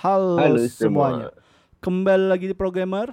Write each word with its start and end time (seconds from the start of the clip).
Halo, 0.00 0.40
Halo 0.40 0.64
semuanya. 0.64 1.28
semua. 1.28 1.84
Kembali 1.84 2.32
lagi 2.32 2.48
di 2.48 2.56
Programmer. 2.56 3.12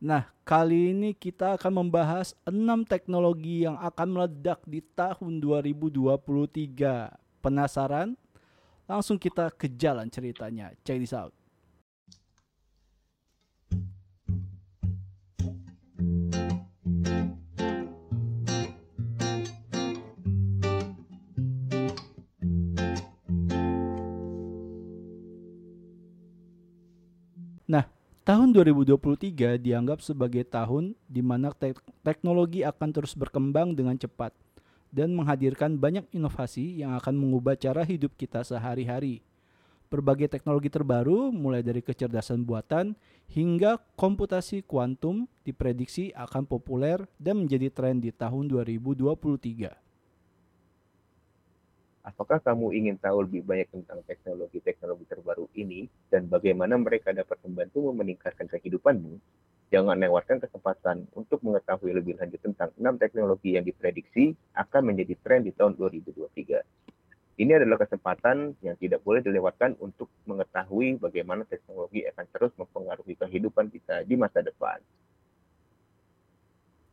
Nah, 0.00 0.32
kali 0.48 0.96
ini 0.96 1.12
kita 1.12 1.60
akan 1.60 1.84
membahas 1.84 2.32
6 2.48 2.88
teknologi 2.88 3.68
yang 3.68 3.76
akan 3.76 4.16
meledak 4.16 4.64
di 4.64 4.80
tahun 4.80 5.44
2023. 5.44 7.12
Penasaran? 7.44 8.16
Langsung 8.88 9.20
kita 9.20 9.52
ke 9.52 9.68
jalan 9.68 10.08
ceritanya. 10.08 10.72
Check 10.88 11.04
this 11.04 11.12
out. 11.12 11.35
Tahun 28.26 28.50
2023 28.50 29.54
dianggap 29.62 30.02
sebagai 30.02 30.42
tahun 30.42 30.98
di 31.06 31.22
mana 31.22 31.54
tek- 31.54 31.78
teknologi 32.02 32.66
akan 32.66 32.90
terus 32.90 33.14
berkembang 33.14 33.78
dengan 33.78 33.94
cepat 33.94 34.34
dan 34.90 35.14
menghadirkan 35.14 35.78
banyak 35.78 36.02
inovasi 36.10 36.82
yang 36.82 36.98
akan 36.98 37.14
mengubah 37.14 37.54
cara 37.54 37.86
hidup 37.86 38.18
kita 38.18 38.42
sehari-hari. 38.42 39.22
Berbagai 39.86 40.26
teknologi 40.26 40.66
terbaru, 40.66 41.30
mulai 41.30 41.62
dari 41.62 41.78
kecerdasan 41.78 42.42
buatan 42.42 42.98
hingga 43.30 43.78
komputasi 43.94 44.66
kuantum, 44.66 45.30
diprediksi 45.46 46.10
akan 46.18 46.50
populer 46.50 47.06
dan 47.22 47.46
menjadi 47.46 47.70
tren 47.70 48.02
di 48.02 48.10
tahun 48.10 48.50
2023. 48.50 49.85
Apakah 52.06 52.38
kamu 52.38 52.70
ingin 52.70 52.96
tahu 53.02 53.26
lebih 53.26 53.42
banyak 53.42 53.66
tentang 53.66 53.98
teknologi-teknologi 54.06 55.10
terbaru 55.10 55.50
ini 55.58 55.90
dan 56.06 56.30
bagaimana 56.30 56.78
mereka 56.78 57.10
dapat 57.10 57.34
membantu 57.42 57.90
meningkatkan 57.90 58.46
kehidupanmu? 58.46 59.18
Jangan 59.74 59.98
lewatkan 59.98 60.38
kesempatan 60.38 61.10
untuk 61.18 61.42
mengetahui 61.42 61.90
lebih 61.90 62.14
lanjut 62.14 62.38
tentang 62.38 62.70
6 62.78 63.02
teknologi 63.02 63.58
yang 63.58 63.66
diprediksi 63.66 64.38
akan 64.54 64.94
menjadi 64.94 65.18
tren 65.18 65.42
di 65.42 65.50
tahun 65.50 65.74
2023. 65.74 67.42
Ini 67.42 67.52
adalah 67.58 67.82
kesempatan 67.82 68.54
yang 68.62 68.78
tidak 68.78 69.02
boleh 69.02 69.26
dilewatkan 69.26 69.74
untuk 69.82 70.06
mengetahui 70.30 71.02
bagaimana 71.02 71.42
teknologi 71.42 72.06
akan 72.06 72.26
terus 72.30 72.54
mempengaruhi 72.54 73.18
kehidupan 73.18 73.66
kita 73.74 74.06
di 74.06 74.14
masa 74.14 74.46
depan. 74.46 74.78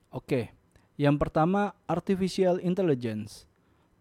Oke, 0.09 0.49
yang 0.97 1.21
pertama 1.21 1.77
artificial 1.85 2.57
intelligence. 2.57 3.52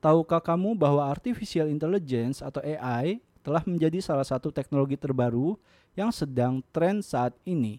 Tahukah 0.02 0.42
kamu 0.42 0.74
bahwa 0.74 1.06
artificial 1.06 1.70
intelligence 1.70 2.42
atau 2.42 2.58
AI 2.58 3.22
telah 3.46 3.62
menjadi 3.62 4.02
salah 4.02 4.26
satu 4.26 4.50
teknologi 4.50 4.98
terbaru 4.98 5.54
yang 5.94 6.10
sedang 6.10 6.58
tren 6.74 6.98
saat 7.06 7.38
ini? 7.46 7.78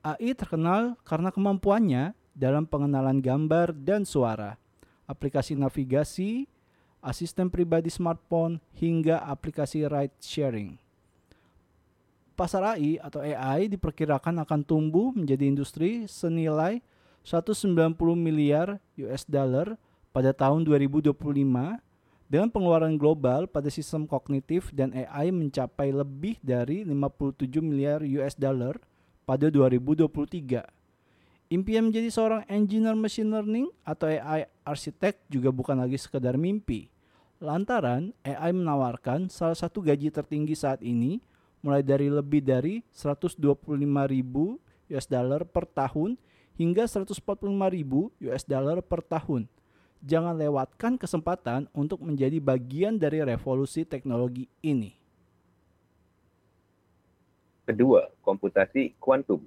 AI 0.00 0.32
terkenal 0.32 0.96
karena 1.04 1.28
kemampuannya 1.28 2.16
dalam 2.32 2.64
pengenalan 2.64 3.20
gambar 3.20 3.76
dan 3.76 4.08
suara, 4.08 4.56
aplikasi 5.04 5.52
navigasi, 5.52 6.48
asisten 7.04 7.52
pribadi 7.52 7.92
smartphone, 7.92 8.56
hingga 8.80 9.20
aplikasi 9.20 9.84
ride 9.84 10.16
sharing. 10.24 10.80
Pasar 12.32 12.72
AI 12.72 12.96
atau 13.04 13.20
AI 13.20 13.68
diperkirakan 13.68 14.48
akan 14.48 14.64
tumbuh 14.64 15.12
menjadi 15.12 15.44
industri 15.44 16.08
senilai 16.08 16.80
190 17.20 17.68
miliar 18.16 18.80
US 18.96 19.28
dollar 19.28 19.76
pada 20.10 20.32
tahun 20.32 20.64
2025 20.66 21.12
dengan 22.28 22.48
pengeluaran 22.52 22.94
global 23.00 23.48
pada 23.48 23.72
sistem 23.72 24.04
kognitif 24.04 24.68
dan 24.76 24.92
AI 24.92 25.32
mencapai 25.32 25.88
lebih 25.90 26.36
dari 26.44 26.84
57 26.84 27.48
miliar 27.64 28.04
US 28.04 28.36
dollar 28.36 28.76
pada 29.24 29.48
2023. 29.48 30.64
Impian 31.48 31.88
menjadi 31.88 32.12
seorang 32.12 32.44
engineer 32.44 32.92
machine 32.92 33.32
learning 33.32 33.72
atau 33.80 34.12
AI 34.12 34.44
arsitek 34.68 35.16
juga 35.32 35.48
bukan 35.48 35.80
lagi 35.80 35.96
sekedar 35.96 36.36
mimpi. 36.36 36.92
Lantaran 37.40 38.12
AI 38.20 38.52
menawarkan 38.52 39.32
salah 39.32 39.56
satu 39.56 39.80
gaji 39.80 40.12
tertinggi 40.12 40.52
saat 40.52 40.84
ini 40.84 41.24
mulai 41.64 41.80
dari 41.80 42.12
lebih 42.12 42.44
dari 42.44 42.84
125.000 42.92 43.40
US 44.92 45.06
dollar 45.08 45.48
per 45.48 45.64
tahun 45.64 46.20
hingga 46.60 46.84
145.000 46.84 47.16
US 48.28 48.44
dollar 48.44 48.84
per 48.84 49.00
tahun. 49.00 49.48
Jangan 49.98 50.38
lewatkan 50.38 50.94
kesempatan 50.94 51.66
untuk 51.74 51.98
menjadi 51.98 52.38
bagian 52.38 52.94
dari 53.02 53.18
revolusi 53.18 53.82
teknologi 53.82 54.46
ini. 54.62 54.94
Kedua, 57.66 58.06
komputasi 58.24 58.96
kuantum. 58.96 59.44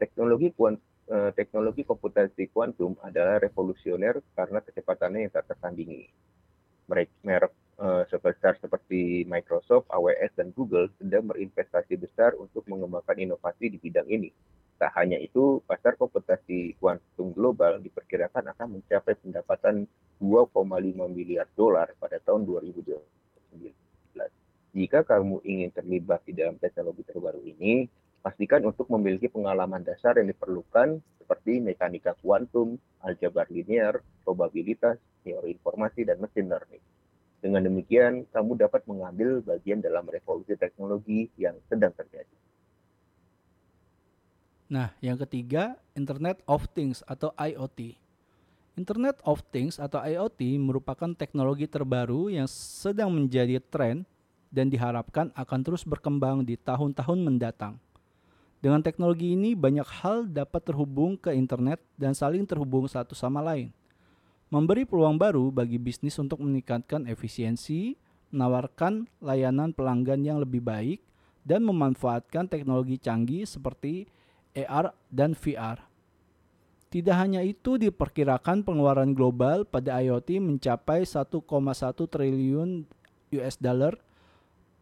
Teknologi 0.00 0.50
eh, 0.50 1.30
teknologi 1.36 1.86
komputasi 1.86 2.50
kuantum 2.50 2.98
adalah 3.04 3.38
revolusioner 3.38 4.18
karena 4.34 4.58
kecepatannya 4.64 5.28
yang 5.28 5.32
tak 5.36 5.46
tertandingi. 5.52 6.10
Merek, 6.90 7.12
merek 7.22 7.52
eh, 7.78 8.02
sebesar 8.10 8.58
seperti 8.58 9.28
Microsoft, 9.28 9.86
AWS, 9.92 10.40
dan 10.40 10.50
Google 10.56 10.90
sedang 10.98 11.28
berinvestasi 11.30 12.00
besar 12.00 12.34
untuk 12.34 12.66
mengembangkan 12.66 13.14
inovasi 13.14 13.70
di 13.70 13.78
bidang 13.78 14.08
ini. 14.10 14.32
Tak 14.80 14.96
hanya 14.96 15.20
itu, 15.20 15.60
pasar 15.68 15.92
komputasi 16.00 16.72
kuantum 16.80 17.36
global 17.36 17.84
diperkirakan 17.84 18.48
akan 18.56 18.80
mencapai 18.80 19.12
pendapatan 19.20 19.84
2,5 20.16 20.56
miliar 21.12 21.44
dolar 21.52 21.92
pada 22.00 22.16
tahun 22.24 22.48
2019. 22.48 22.96
Jika 24.72 25.04
kamu 25.04 25.44
ingin 25.44 25.68
terlibat 25.68 26.24
di 26.24 26.32
dalam 26.32 26.56
teknologi 26.56 27.04
terbaru 27.04 27.44
ini, 27.44 27.92
pastikan 28.24 28.64
untuk 28.64 28.88
memiliki 28.88 29.28
pengalaman 29.28 29.84
dasar 29.84 30.16
yang 30.16 30.32
diperlukan 30.32 30.96
seperti 31.20 31.60
mekanika 31.60 32.16
kuantum, 32.24 32.80
aljabar 33.04 33.52
linear, 33.52 34.00
probabilitas, 34.24 34.96
teori 35.20 35.60
informasi, 35.60 36.08
dan 36.08 36.24
mesin 36.24 36.48
learning. 36.48 36.80
Dengan 37.44 37.68
demikian, 37.68 38.24
kamu 38.32 38.56
dapat 38.56 38.88
mengambil 38.88 39.44
bagian 39.44 39.84
dalam 39.84 40.08
revolusi 40.08 40.56
teknologi 40.56 41.28
yang 41.36 41.60
sedang 41.68 41.92
terjadi. 41.92 42.49
Nah, 44.70 44.94
yang 45.02 45.18
ketiga, 45.18 45.74
Internet 45.98 46.46
of 46.46 46.70
Things 46.70 47.02
atau 47.10 47.34
IoT. 47.34 47.98
Internet 48.78 49.18
of 49.26 49.42
Things 49.50 49.82
atau 49.82 49.98
IoT 49.98 50.62
merupakan 50.62 51.10
teknologi 51.10 51.66
terbaru 51.66 52.30
yang 52.30 52.46
sedang 52.46 53.10
menjadi 53.10 53.58
tren 53.58 54.06
dan 54.46 54.70
diharapkan 54.70 55.34
akan 55.34 55.60
terus 55.66 55.82
berkembang 55.82 56.46
di 56.46 56.54
tahun-tahun 56.54 57.18
mendatang. 57.18 57.82
Dengan 58.62 58.78
teknologi 58.78 59.34
ini, 59.34 59.58
banyak 59.58 59.90
hal 60.06 60.30
dapat 60.30 60.62
terhubung 60.62 61.18
ke 61.18 61.34
internet 61.34 61.82
dan 61.98 62.14
saling 62.14 62.46
terhubung 62.46 62.86
satu 62.86 63.18
sama 63.18 63.42
lain. 63.42 63.74
Memberi 64.54 64.86
peluang 64.86 65.18
baru 65.18 65.50
bagi 65.50 65.82
bisnis 65.82 66.14
untuk 66.22 66.38
meningkatkan 66.46 67.10
efisiensi, 67.10 67.98
menawarkan 68.30 69.10
layanan 69.18 69.74
pelanggan 69.74 70.22
yang 70.22 70.38
lebih 70.38 70.62
baik, 70.62 71.02
dan 71.42 71.66
memanfaatkan 71.66 72.46
teknologi 72.46 73.02
canggih 73.02 73.42
seperti 73.42 74.06
AR 74.54 74.94
dan 75.10 75.38
VR. 75.38 75.78
Tidak 76.90 77.14
hanya 77.14 77.38
itu, 77.46 77.78
diperkirakan 77.78 78.66
pengeluaran 78.66 79.14
global 79.14 79.62
pada 79.62 80.02
IoT 80.02 80.42
mencapai 80.42 81.06
1,1 81.06 81.38
triliun 82.10 82.82
US 83.30 83.56
dollar 83.62 83.94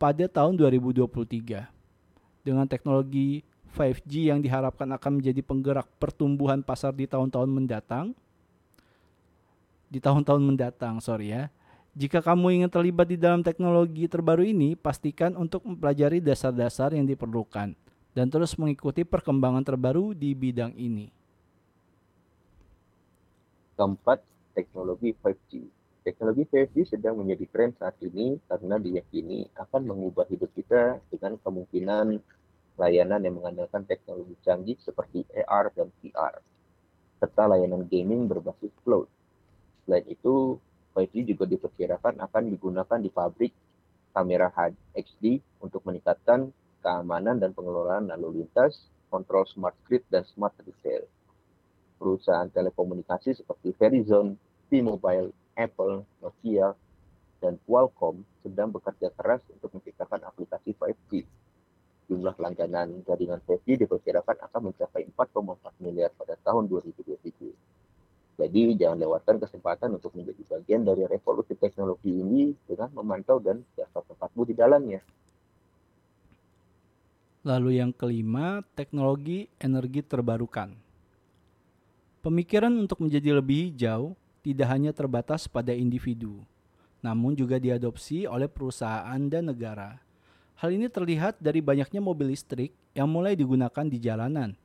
pada 0.01 0.25
tahun 0.25 0.57
2023. 0.57 1.69
Dengan 2.41 2.65
teknologi 2.65 3.45
5G 3.77 4.33
yang 4.33 4.41
diharapkan 4.41 4.89
akan 4.97 5.21
menjadi 5.21 5.45
penggerak 5.45 5.85
pertumbuhan 6.01 6.65
pasar 6.65 6.97
di 6.97 7.05
tahun-tahun 7.05 7.53
mendatang, 7.53 8.17
di 9.93 10.01
tahun-tahun 10.01 10.41
mendatang, 10.41 11.05
sorry 11.05 11.37
ya. 11.37 11.53
Jika 11.93 12.25
kamu 12.25 12.63
ingin 12.63 12.71
terlibat 12.73 13.05
di 13.05 13.21
dalam 13.21 13.45
teknologi 13.45 14.09
terbaru 14.09 14.49
ini, 14.49 14.81
pastikan 14.81 15.37
untuk 15.37 15.61
mempelajari 15.69 16.25
dasar-dasar 16.25 16.97
yang 16.97 17.05
diperlukan 17.05 17.77
dan 18.17 18.33
terus 18.33 18.57
mengikuti 18.57 19.05
perkembangan 19.05 19.65
terbaru 19.65 20.17
di 20.17 20.33
bidang 20.33 20.73
ini. 20.75 21.09
Keempat, 23.79 24.19
teknologi 24.59 25.15
5G. 25.15 25.53
Teknologi 26.03 26.43
5G 26.51 26.99
sedang 26.99 27.21
menjadi 27.21 27.45
tren 27.53 27.71
saat 27.79 27.95
ini 28.03 28.41
karena 28.49 28.81
diyakini 28.81 29.47
akan 29.55 29.83
mengubah 29.87 30.27
hidup 30.27 30.51
kita 30.57 30.99
dengan 31.13 31.39
kemungkinan 31.39 32.19
layanan 32.79 33.21
yang 33.23 33.39
mengandalkan 33.39 33.83
teknologi 33.85 34.35
canggih 34.47 34.79
seperti 34.83 35.27
AR 35.35 35.75
dan 35.75 35.91
VR, 35.99 36.39
serta 37.19 37.51
layanan 37.51 37.87
gaming 37.87 38.31
berbasis 38.31 38.71
cloud. 38.87 39.11
Selain 39.85 40.07
itu, 40.07 40.59
5G 40.95 41.35
juga 41.35 41.45
diperkirakan 41.47 42.19
akan 42.19 42.43
digunakan 42.51 42.99
di 42.99 43.11
pabrik 43.11 43.53
kamera 44.11 44.51
HD 44.95 45.39
untuk 45.63 45.87
meningkatkan 45.87 46.51
keamanan 46.81 47.43
dan 47.43 47.55
pengelolaan 47.55 48.11
lalu 48.11 48.43
lintas, 48.43 48.89
kontrol 49.09 49.45
smart 49.49 49.75
grid, 49.85 50.05
dan 50.13 50.23
smart 50.25 50.55
retail. 50.63 51.05
Perusahaan 51.99 52.47
telekomunikasi 52.51 53.35
seperti 53.35 53.75
Verizon, 53.75 54.39
T-Mobile, 54.71 55.35
Apple, 55.59 56.07
Nokia, 56.23 56.77
dan 57.43 57.59
Qualcomm 57.67 58.23
sedang 58.43 58.71
bekerja 58.71 59.11
keras 59.15 59.43
untuk 59.51 59.75
menciptakan 59.75 60.27
aplikasi 60.27 60.75
5G. 60.75 61.27
Jumlah 62.09 62.35
langganan 62.41 63.05
jaringan 63.05 63.43
5G 63.45 63.85
diperkirakan 63.85 64.37
akan 64.49 64.61
mencapai 64.73 65.07
4,4 65.13 65.85
miliar 65.85 66.11
pada 66.17 66.35
tahun 66.41 66.67
2027. 66.71 67.53
Jadi 68.39 68.79
jangan 68.79 68.99
lewatkan 69.03 69.43
kesempatan 69.43 69.99
untuk 69.99 70.15
menjadi 70.15 70.43
bagian 70.47 70.87
dari 70.87 71.03
revolusi 71.11 71.59
teknologi 71.59 72.15
ini 72.15 72.55
dengan 72.71 72.95
memantau 72.95 73.43
dan 73.43 73.67
daftar 73.75 74.07
tempatmu 74.15 74.47
di 74.47 74.55
dalamnya. 74.55 75.03
Lalu 77.47 77.79
yang 77.79 77.95
kelima, 77.95 78.67
teknologi 78.75 79.47
energi 79.63 80.03
terbarukan. 80.03 80.75
Pemikiran 82.19 82.75
untuk 82.75 82.99
menjadi 82.99 83.39
lebih 83.39 83.71
hijau 83.71 84.19
tidak 84.43 84.67
hanya 84.75 84.91
terbatas 84.91 85.47
pada 85.47 85.71
individu, 85.71 86.43
namun 86.99 87.39
juga 87.39 87.63
diadopsi 87.63 88.27
oleh 88.27 88.51
perusahaan 88.51 89.23
dan 89.31 89.55
negara. 89.55 90.03
Hal 90.59 90.75
ini 90.75 90.91
terlihat 90.91 91.39
dari 91.39 91.63
banyaknya 91.63 92.03
mobil 92.03 92.35
listrik 92.35 92.75
yang 92.91 93.07
mulai 93.07 93.39
digunakan 93.39 93.87
di 93.87 94.03
jalanan, 94.03 94.59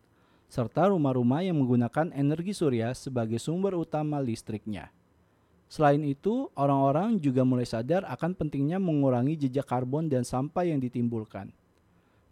serta 0.50 0.90
rumah-rumah 0.90 1.46
yang 1.46 1.62
menggunakan 1.62 2.10
energi 2.10 2.58
surya 2.58 2.98
sebagai 2.98 3.38
sumber 3.38 3.78
utama 3.78 4.18
listriknya. 4.18 4.90
Selain 5.70 6.02
itu, 6.02 6.50
orang-orang 6.58 7.22
juga 7.22 7.46
mulai 7.46 7.70
sadar 7.70 8.02
akan 8.10 8.34
pentingnya 8.34 8.82
mengurangi 8.82 9.38
jejak 9.38 9.70
karbon 9.70 10.10
dan 10.10 10.26
sampah 10.26 10.66
yang 10.66 10.82
ditimbulkan. 10.82 11.54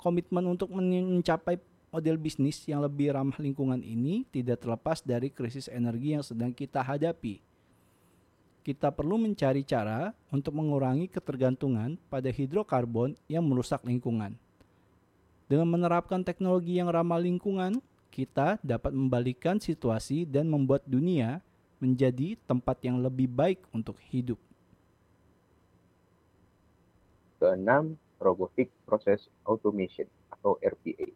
Komitmen 0.01 0.49
untuk 0.49 0.73
mencapai 0.73 1.61
model 1.93 2.17
bisnis 2.17 2.65
yang 2.65 2.81
lebih 2.81 3.13
ramah 3.13 3.37
lingkungan 3.37 3.85
ini 3.85 4.25
tidak 4.33 4.65
terlepas 4.65 5.05
dari 5.05 5.29
krisis 5.29 5.69
energi 5.69 6.17
yang 6.17 6.25
sedang 6.25 6.49
kita 6.49 6.81
hadapi 6.81 7.37
kita 8.61 8.93
perlu 8.93 9.17
mencari 9.17 9.65
cara 9.65 10.13
untuk 10.29 10.53
mengurangi 10.53 11.09
ketergantungan 11.09 11.97
pada 12.13 12.29
hidrokarbon 12.29 13.17
yang 13.25 13.41
merusak 13.41 13.81
lingkungan. 13.81 14.37
Dengan 15.49 15.67
menerapkan 15.67 16.21
teknologi 16.21 16.77
yang 16.77 16.87
ramah 16.87 17.19
lingkungan, 17.19 17.81
kita 18.13 18.61
dapat 18.61 18.93
membalikkan 18.93 19.57
situasi 19.57 20.29
dan 20.29 20.47
membuat 20.47 20.85
dunia 20.85 21.41
menjadi 21.81 22.37
tempat 22.45 22.77
yang 22.85 23.01
lebih 23.01 23.25
baik 23.25 23.65
untuk 23.73 23.97
hidup. 24.13 24.37
Keenam, 27.41 27.97
Robotic 28.21 28.69
Process 28.85 29.25
Automation 29.49 30.05
atau 30.29 30.61
RPA. 30.61 31.09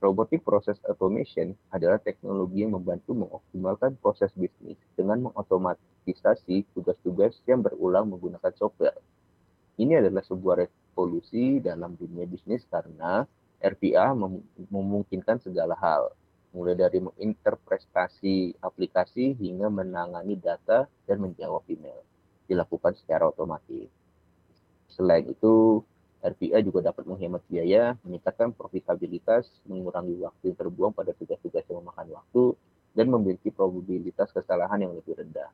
Robotic 0.00 0.40
Process 0.46 0.80
Automation 0.88 1.52
adalah 1.74 2.00
teknologi 2.00 2.64
yang 2.64 2.72
membantu 2.72 3.12
mengoptimalkan 3.12 4.00
proses 4.00 4.32
bisnis 4.32 4.80
dengan 4.96 5.28
mengotomatisasi 5.28 6.64
tugas-tugas 6.72 7.36
yang 7.44 7.60
berulang 7.60 8.08
menggunakan 8.08 8.54
software. 8.56 8.96
Ini 9.76 10.00
adalah 10.00 10.24
sebuah 10.24 10.64
revolusi 10.64 11.60
dalam 11.60 12.00
dunia 12.00 12.24
bisnis 12.24 12.64
karena 12.70 13.28
RPA 13.60 14.16
mem 14.16 14.40
memungkinkan 14.72 15.44
segala 15.44 15.76
hal, 15.76 16.16
mulai 16.56 16.72
dari 16.80 16.96
menginterpretasi 17.04 18.56
aplikasi 18.64 19.36
hingga 19.36 19.68
menangani 19.68 20.32
data 20.40 20.88
dan 21.04 21.20
menjawab 21.20 21.60
email, 21.68 22.00
dilakukan 22.48 22.96
secara 22.96 23.28
otomatis. 23.28 23.92
Selain 24.88 25.28
itu, 25.28 25.84
RPA 26.20 26.60
juga 26.60 26.92
dapat 26.92 27.08
menghemat 27.08 27.40
biaya, 27.48 27.96
meningkatkan 28.04 28.52
profitabilitas, 28.52 29.48
mengurangi 29.64 30.20
waktu 30.20 30.52
yang 30.52 30.58
terbuang 30.60 30.92
pada 30.92 31.16
tugas-tugas 31.16 31.64
yang 31.64 31.80
memakan 31.80 32.12
waktu, 32.12 32.44
dan 32.92 33.06
memiliki 33.08 33.48
probabilitas 33.48 34.28
kesalahan 34.28 34.84
yang 34.84 34.92
lebih 34.92 35.16
rendah. 35.16 35.48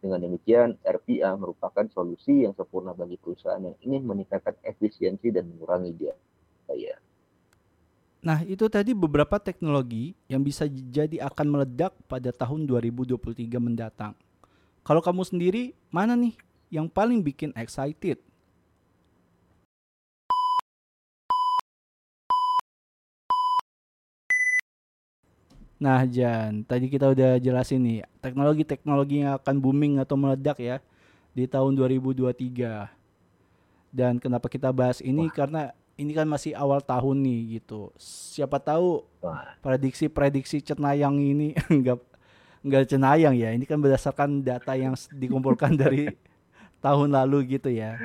Dengan 0.00 0.22
demikian, 0.22 0.76
RPA 0.80 1.36
merupakan 1.36 1.84
solusi 1.92 2.48
yang 2.48 2.56
sempurna 2.56 2.96
bagi 2.96 3.20
perusahaan 3.20 3.60
yang 3.60 3.76
ingin 3.84 4.02
meningkatkan 4.08 4.56
efisiensi 4.64 5.28
dan 5.32 5.48
mengurangi 5.52 5.92
biaya. 5.92 6.96
Nah, 8.26 8.42
itu 8.42 8.66
tadi 8.66 8.90
beberapa 8.90 9.38
teknologi 9.38 10.16
yang 10.26 10.42
bisa 10.42 10.66
jadi 10.66 11.22
akan 11.30 11.46
meledak 11.46 11.94
pada 12.10 12.34
tahun 12.34 12.66
2023 12.66 13.14
mendatang. 13.62 14.18
Kalau 14.82 14.98
kamu 14.98 15.22
sendiri, 15.22 15.74
mana 15.94 16.18
nih 16.18 16.34
yang 16.70 16.90
paling 16.90 17.22
bikin 17.22 17.54
excited? 17.54 18.18
Nah, 25.76 26.08
Jan, 26.08 26.64
tadi 26.64 26.88
kita 26.88 27.12
udah 27.12 27.36
jelasin 27.36 27.84
nih 27.84 28.00
teknologi-teknologi 28.24 29.20
yang 29.20 29.36
akan 29.36 29.60
booming 29.60 30.00
atau 30.00 30.16
meledak 30.16 30.56
ya 30.56 30.80
di 31.36 31.44
tahun 31.44 31.76
2023. 31.76 32.88
Dan 33.92 34.16
kenapa 34.16 34.48
kita 34.48 34.72
bahas 34.72 35.04
ini 35.04 35.28
Wah. 35.28 35.34
karena 35.36 35.62
ini 36.00 36.16
kan 36.16 36.24
masih 36.24 36.56
awal 36.56 36.80
tahun 36.80 37.20
nih 37.20 37.60
gitu. 37.60 37.92
Siapa 38.00 38.56
tahu 38.56 39.04
prediksi-prediksi 39.60 40.64
cenayang 40.64 41.20
ini 41.20 41.52
enggak 41.72 42.00
enggak 42.64 42.84
cenayang 42.88 43.36
ya. 43.36 43.52
Ini 43.52 43.64
kan 43.68 43.76
berdasarkan 43.76 44.40
data 44.40 44.72
yang 44.80 44.96
dikumpulkan 45.12 45.76
dari 45.82 46.08
tahun 46.80 47.12
lalu 47.12 47.60
gitu 47.60 47.68
ya. 47.68 48.00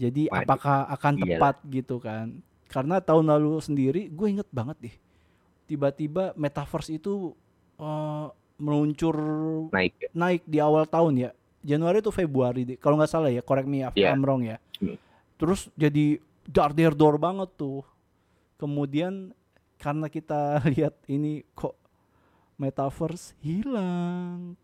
Jadi 0.00 0.32
apakah 0.32 0.88
akan 0.96 1.12
iya. 1.20 1.36
tepat 1.36 1.60
gitu 1.68 2.00
kan? 2.00 2.40
Karena 2.72 3.04
tahun 3.04 3.28
lalu 3.36 3.60
sendiri 3.60 4.08
gue 4.08 4.26
inget 4.32 4.48
banget 4.48 4.80
deh 4.80 4.96
tiba-tiba 5.70 6.34
metaverse 6.34 6.98
itu 6.98 7.30
uh, 7.78 8.26
meluncur 8.58 9.14
naik 9.70 9.94
ya? 10.02 10.08
naik 10.10 10.42
di 10.42 10.58
awal 10.58 10.82
tahun 10.90 11.30
ya. 11.30 11.30
Januari 11.62 12.02
itu 12.02 12.10
Februari 12.10 12.66
kalau 12.82 12.98
nggak 12.98 13.12
salah 13.12 13.30
ya 13.30 13.44
correct 13.44 13.70
me 13.70 13.86
if 13.86 13.94
yeah. 13.94 14.10
I'm 14.10 14.26
wrong 14.26 14.42
ya. 14.42 14.58
Hmm. 14.82 14.96
terus 15.36 15.68
jadi 15.76 16.18
dar 16.42 16.74
der 16.74 16.98
dor 16.98 17.16
banget 17.22 17.54
tuh. 17.54 17.86
Kemudian 18.58 19.30
karena 19.78 20.10
kita 20.10 20.58
lihat 20.74 20.98
ini 21.06 21.46
kok 21.54 21.78
metaverse 22.58 23.38
hilang. 23.38 24.58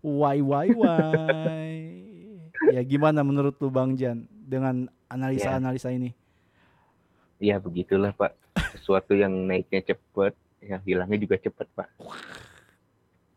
Why 0.00 0.40
why 0.40 0.72
why? 0.72 1.68
Ya 2.72 2.80
gimana 2.80 3.20
menurut 3.20 3.60
tuh 3.60 3.68
Bang 3.68 4.00
Jan 4.00 4.24
dengan 4.32 4.88
analisa-analisa 5.12 5.92
ini? 5.92 6.16
Ya 7.36 7.60
begitulah 7.60 8.16
Pak. 8.16 8.32
Sesuatu 8.72 9.12
yang 9.12 9.44
naiknya 9.44 9.92
cepat 9.92 10.32
yang 10.62 10.80
hilangnya 10.84 11.18
juga 11.20 11.36
cepat 11.40 11.66
pak 11.74 11.88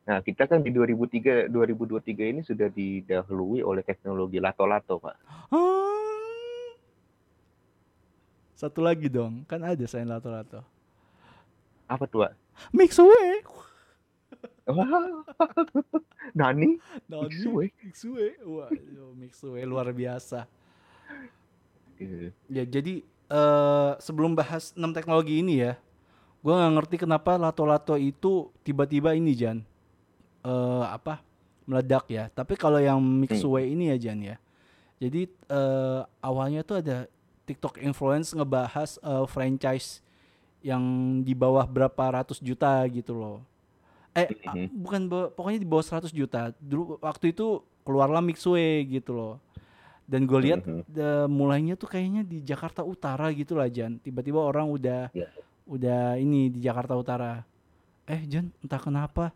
nah 0.10 0.18
kita 0.26 0.50
kan 0.50 0.66
di 0.66 0.74
2003 0.74 1.54
2023 1.54 2.32
ini 2.34 2.42
sudah 2.42 2.68
didahului 2.72 3.62
oleh 3.62 3.84
teknologi 3.86 4.42
lato-lato 4.42 4.98
pak 4.98 5.16
satu 8.60 8.80
lagi 8.84 9.08
dong 9.08 9.46
kan 9.46 9.62
ada 9.64 9.86
selain 9.86 10.10
lato-lato 10.10 10.66
apa 11.86 12.04
tuh 12.10 12.26
pak 12.28 12.34
Mixue 12.74 13.14
Nani? 14.70 15.18
Nani? 16.38 16.70
Mixue? 17.10 17.74
Mixue? 17.82 18.30
Wah, 18.46 18.70
Mixue 19.18 19.58
luar 19.66 19.90
biasa. 19.90 20.46
Yeah. 22.00 22.32
Ya, 22.48 22.64
jadi 22.64 23.04
uh, 23.28 24.00
sebelum 24.00 24.38
bahas 24.38 24.72
enam 24.78 24.96
teknologi 24.96 25.42
ini 25.42 25.66
ya, 25.68 25.74
gue 26.40 26.54
nggak 26.56 26.74
ngerti 26.80 26.96
kenapa 27.04 27.36
lato-lato 27.36 28.00
itu 28.00 28.48
tiba-tiba 28.64 29.12
ini 29.12 29.36
Jan. 29.36 29.60
Uh, 30.40 30.88
apa? 30.88 31.20
Meledak 31.68 32.08
ya. 32.08 32.32
Tapi 32.32 32.56
kalau 32.56 32.80
yang 32.80 32.98
Mixway 33.00 33.68
hmm. 33.68 33.74
ini 33.76 33.84
ya 33.92 33.98
Jan 34.00 34.20
ya. 34.24 34.36
Jadi 35.00 35.28
uh, 35.52 36.08
awalnya 36.24 36.64
tuh 36.64 36.80
ada 36.80 37.08
TikTok 37.44 37.80
influence 37.84 38.32
ngebahas 38.32 39.00
uh, 39.04 39.28
franchise 39.28 40.04
yang 40.60 40.84
di 41.24 41.32
bawah 41.32 41.64
berapa 41.68 42.20
ratus 42.24 42.40
juta 42.40 42.84
gitu 42.88 43.16
loh. 43.16 43.38
Eh 44.16 44.28
hmm. 44.28 44.68
bukan 44.80 45.02
pokoknya 45.36 45.60
di 45.60 45.68
bawah 45.68 45.84
100 45.84 46.12
juta. 46.12 46.56
Dulu 46.60 47.00
waktu 47.04 47.36
itu 47.36 47.64
keluarlah 47.84 48.24
Mixway 48.24 48.88
gitu 48.88 49.12
loh. 49.12 49.36
Dan 50.10 50.26
gue 50.26 50.40
lihat 50.42 50.66
hmm. 50.66 51.30
mulainya 51.30 51.78
tuh 51.78 51.86
kayaknya 51.86 52.26
di 52.26 52.42
Jakarta 52.42 52.82
Utara 52.82 53.28
gitu 53.36 53.60
lah 53.60 53.68
Jan. 53.70 54.00
Tiba-tiba 54.02 54.40
orang 54.42 54.72
udah 54.72 55.12
yeah 55.12 55.30
udah 55.70 56.18
ini 56.18 56.50
di 56.50 56.66
Jakarta 56.66 56.98
Utara 56.98 57.46
eh 58.10 58.26
Jan 58.26 58.50
entah 58.66 58.82
kenapa 58.82 59.30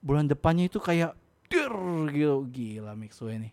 bulan 0.00 0.24
depannya 0.24 0.72
itu 0.72 0.80
kayak 0.80 1.12
dir 1.52 1.76
gitu 2.10 2.48
gila 2.48 2.96
Mixu 2.96 3.28
ini 3.28 3.52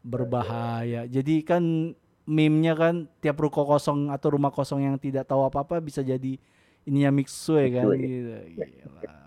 berbahaya 0.00 1.04
jadi 1.04 1.44
kan 1.44 1.92
meme-nya 2.28 2.72
kan 2.76 2.94
tiap 3.20 3.36
ruko 3.40 3.68
kosong 3.68 4.08
atau 4.08 4.32
rumah 4.32 4.52
kosong 4.52 4.84
yang 4.84 4.96
tidak 4.96 5.28
tahu 5.28 5.44
apa-apa 5.48 5.80
bisa 5.80 6.04
jadi 6.04 6.40
ininya 6.84 7.12
Mixue 7.12 7.68
kan 7.72 7.88
gitu. 7.96 8.36
Gila. 8.56 9.18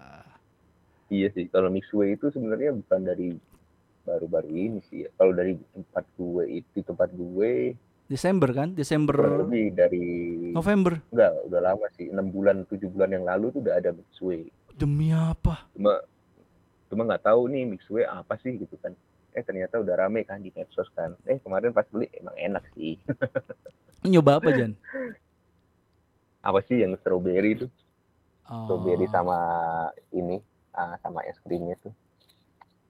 Iya 1.11 1.27
sih, 1.35 1.45
kalau 1.51 1.67
Mixue 1.67 2.07
itu 2.07 2.31
sebenarnya 2.31 2.71
bukan 2.77 3.01
dari 3.03 3.35
baru-baru 4.07 4.49
ini 4.53 4.79
sih. 4.87 5.03
Ya. 5.03 5.09
Kalau 5.17 5.33
dari 5.35 5.59
tempat 5.75 6.05
gue 6.15 6.43
itu 6.61 6.77
tempat 6.85 7.09
gue 7.11 7.75
Desember 8.11 8.51
kan? 8.51 8.75
Desember 8.75 9.15
lebih 9.41 9.71
dari 9.71 10.03
November. 10.51 10.99
Enggak, 11.07 11.31
udah 11.47 11.61
lama 11.63 11.87
sih. 11.91 12.05
6 12.05 12.19
bulan, 12.27 12.67
7 12.67 12.83
bulan 12.85 13.09
yang 13.09 13.23
lalu 13.23 13.49
tuh 13.49 13.63
udah 13.63 13.73
ada 13.73 13.89
Mixway. 13.89 14.51
Demi 14.73 15.09
apa? 15.09 15.71
Cuma 15.71 15.95
cuma 16.85 17.07
nggak 17.07 17.23
tahu 17.23 17.47
nih 17.47 17.63
Mixway 17.65 18.03
apa 18.03 18.35
sih 18.37 18.59
gitu 18.59 18.75
kan. 18.77 18.91
eh 19.31 19.39
ternyata 19.39 19.79
udah 19.79 19.95
rame 19.97 20.27
kan 20.27 20.37
di 20.37 20.51
medsos 20.51 20.91
kan 20.91 21.15
eh 21.23 21.39
kemarin 21.39 21.71
pas 21.71 21.87
beli 21.87 22.03
emang 22.11 22.35
enak 22.35 22.67
sih 22.75 22.99
Nyoba 24.03 24.43
apa 24.43 24.51
Jan? 24.51 24.75
apa 26.41 26.59
sih 26.61 26.77
yang 26.77 26.97
strawberry 26.97 27.55
itu 27.55 27.71
Oh. 28.43 28.67
strawberry 28.67 29.07
sama 29.07 29.39
ini 30.11 30.43
ah, 30.73 30.99
sama 30.99 31.23
es 31.23 31.39
krimnya 31.39 31.79
tuh 31.79 31.95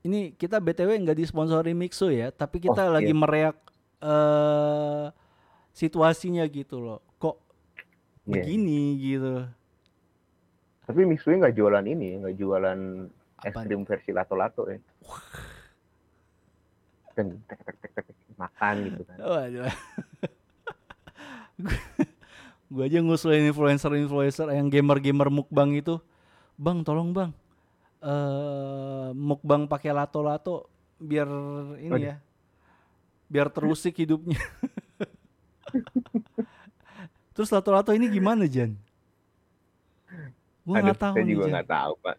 Ini 0.01 0.33
kita 0.33 0.57
BTW 0.57 0.97
nggak 0.97 1.13
disponsori 1.15 1.77
Mixo 1.77 2.09
ya, 2.09 2.33
tapi 2.33 2.57
kita 2.57 2.89
Oh, 2.89 2.97
lagi 2.97 3.13
iya. 3.13 3.21
mereak 3.21 3.53
eh 4.01 5.05
situasinya 5.71 6.43
gitu 6.45 6.77
loh. 6.77 6.99
Kok 7.15 7.37
Iya. 8.21 8.45
begini 8.45 8.81
gitu. 8.97 9.33
tapi 10.81 11.05
Mixue 11.05 11.33
nggak 11.33 11.55
jualan 11.55 11.81
ini 11.83 12.19
nggak 12.19 12.35
jualan 12.35 12.79
es 13.41 13.55
krim 13.55 13.81
versi 13.81 14.11
lato-lato 14.11 14.67
ya 14.67 14.75
dan 17.11 17.39
tek 17.43 17.59
tek 17.61 17.77
tek 17.79 17.91
tek 17.95 18.05
makan 18.35 18.75
gitu 18.85 19.01
kan 19.01 19.17
Waduh. 19.17 19.71
Gue 22.71 22.83
aja 22.85 22.99
ngusulin 22.99 23.47
influencer-influencer 23.47 24.47
yang 24.49 24.67
gamer-gamer 24.67 25.27
mukbang 25.27 25.75
itu. 25.75 25.99
Bang, 26.55 26.81
tolong 26.81 27.11
bang. 27.11 27.31
eh 27.99 29.09
mukbang 29.13 29.65
pakai 29.65 29.91
lato-lato 29.91 30.65
biar 30.97 31.27
ini 31.77 31.89
Waduh. 31.89 32.05
ya. 32.05 32.15
Biar 33.31 33.47
terusik 33.47 33.95
hidupnya. 33.95 34.35
Terus 37.31 37.47
lato-lato 37.47 37.95
ini 37.95 38.11
gimana, 38.11 38.43
Jan? 38.43 38.75
Gue 40.67 40.75
nggak 40.77 40.99
tahu 40.99 41.15
saya 41.15 41.23
nih, 41.23 41.31
juga 41.33 41.45
nggak 41.47 41.69
tahu 41.71 41.93
pak. 42.03 42.15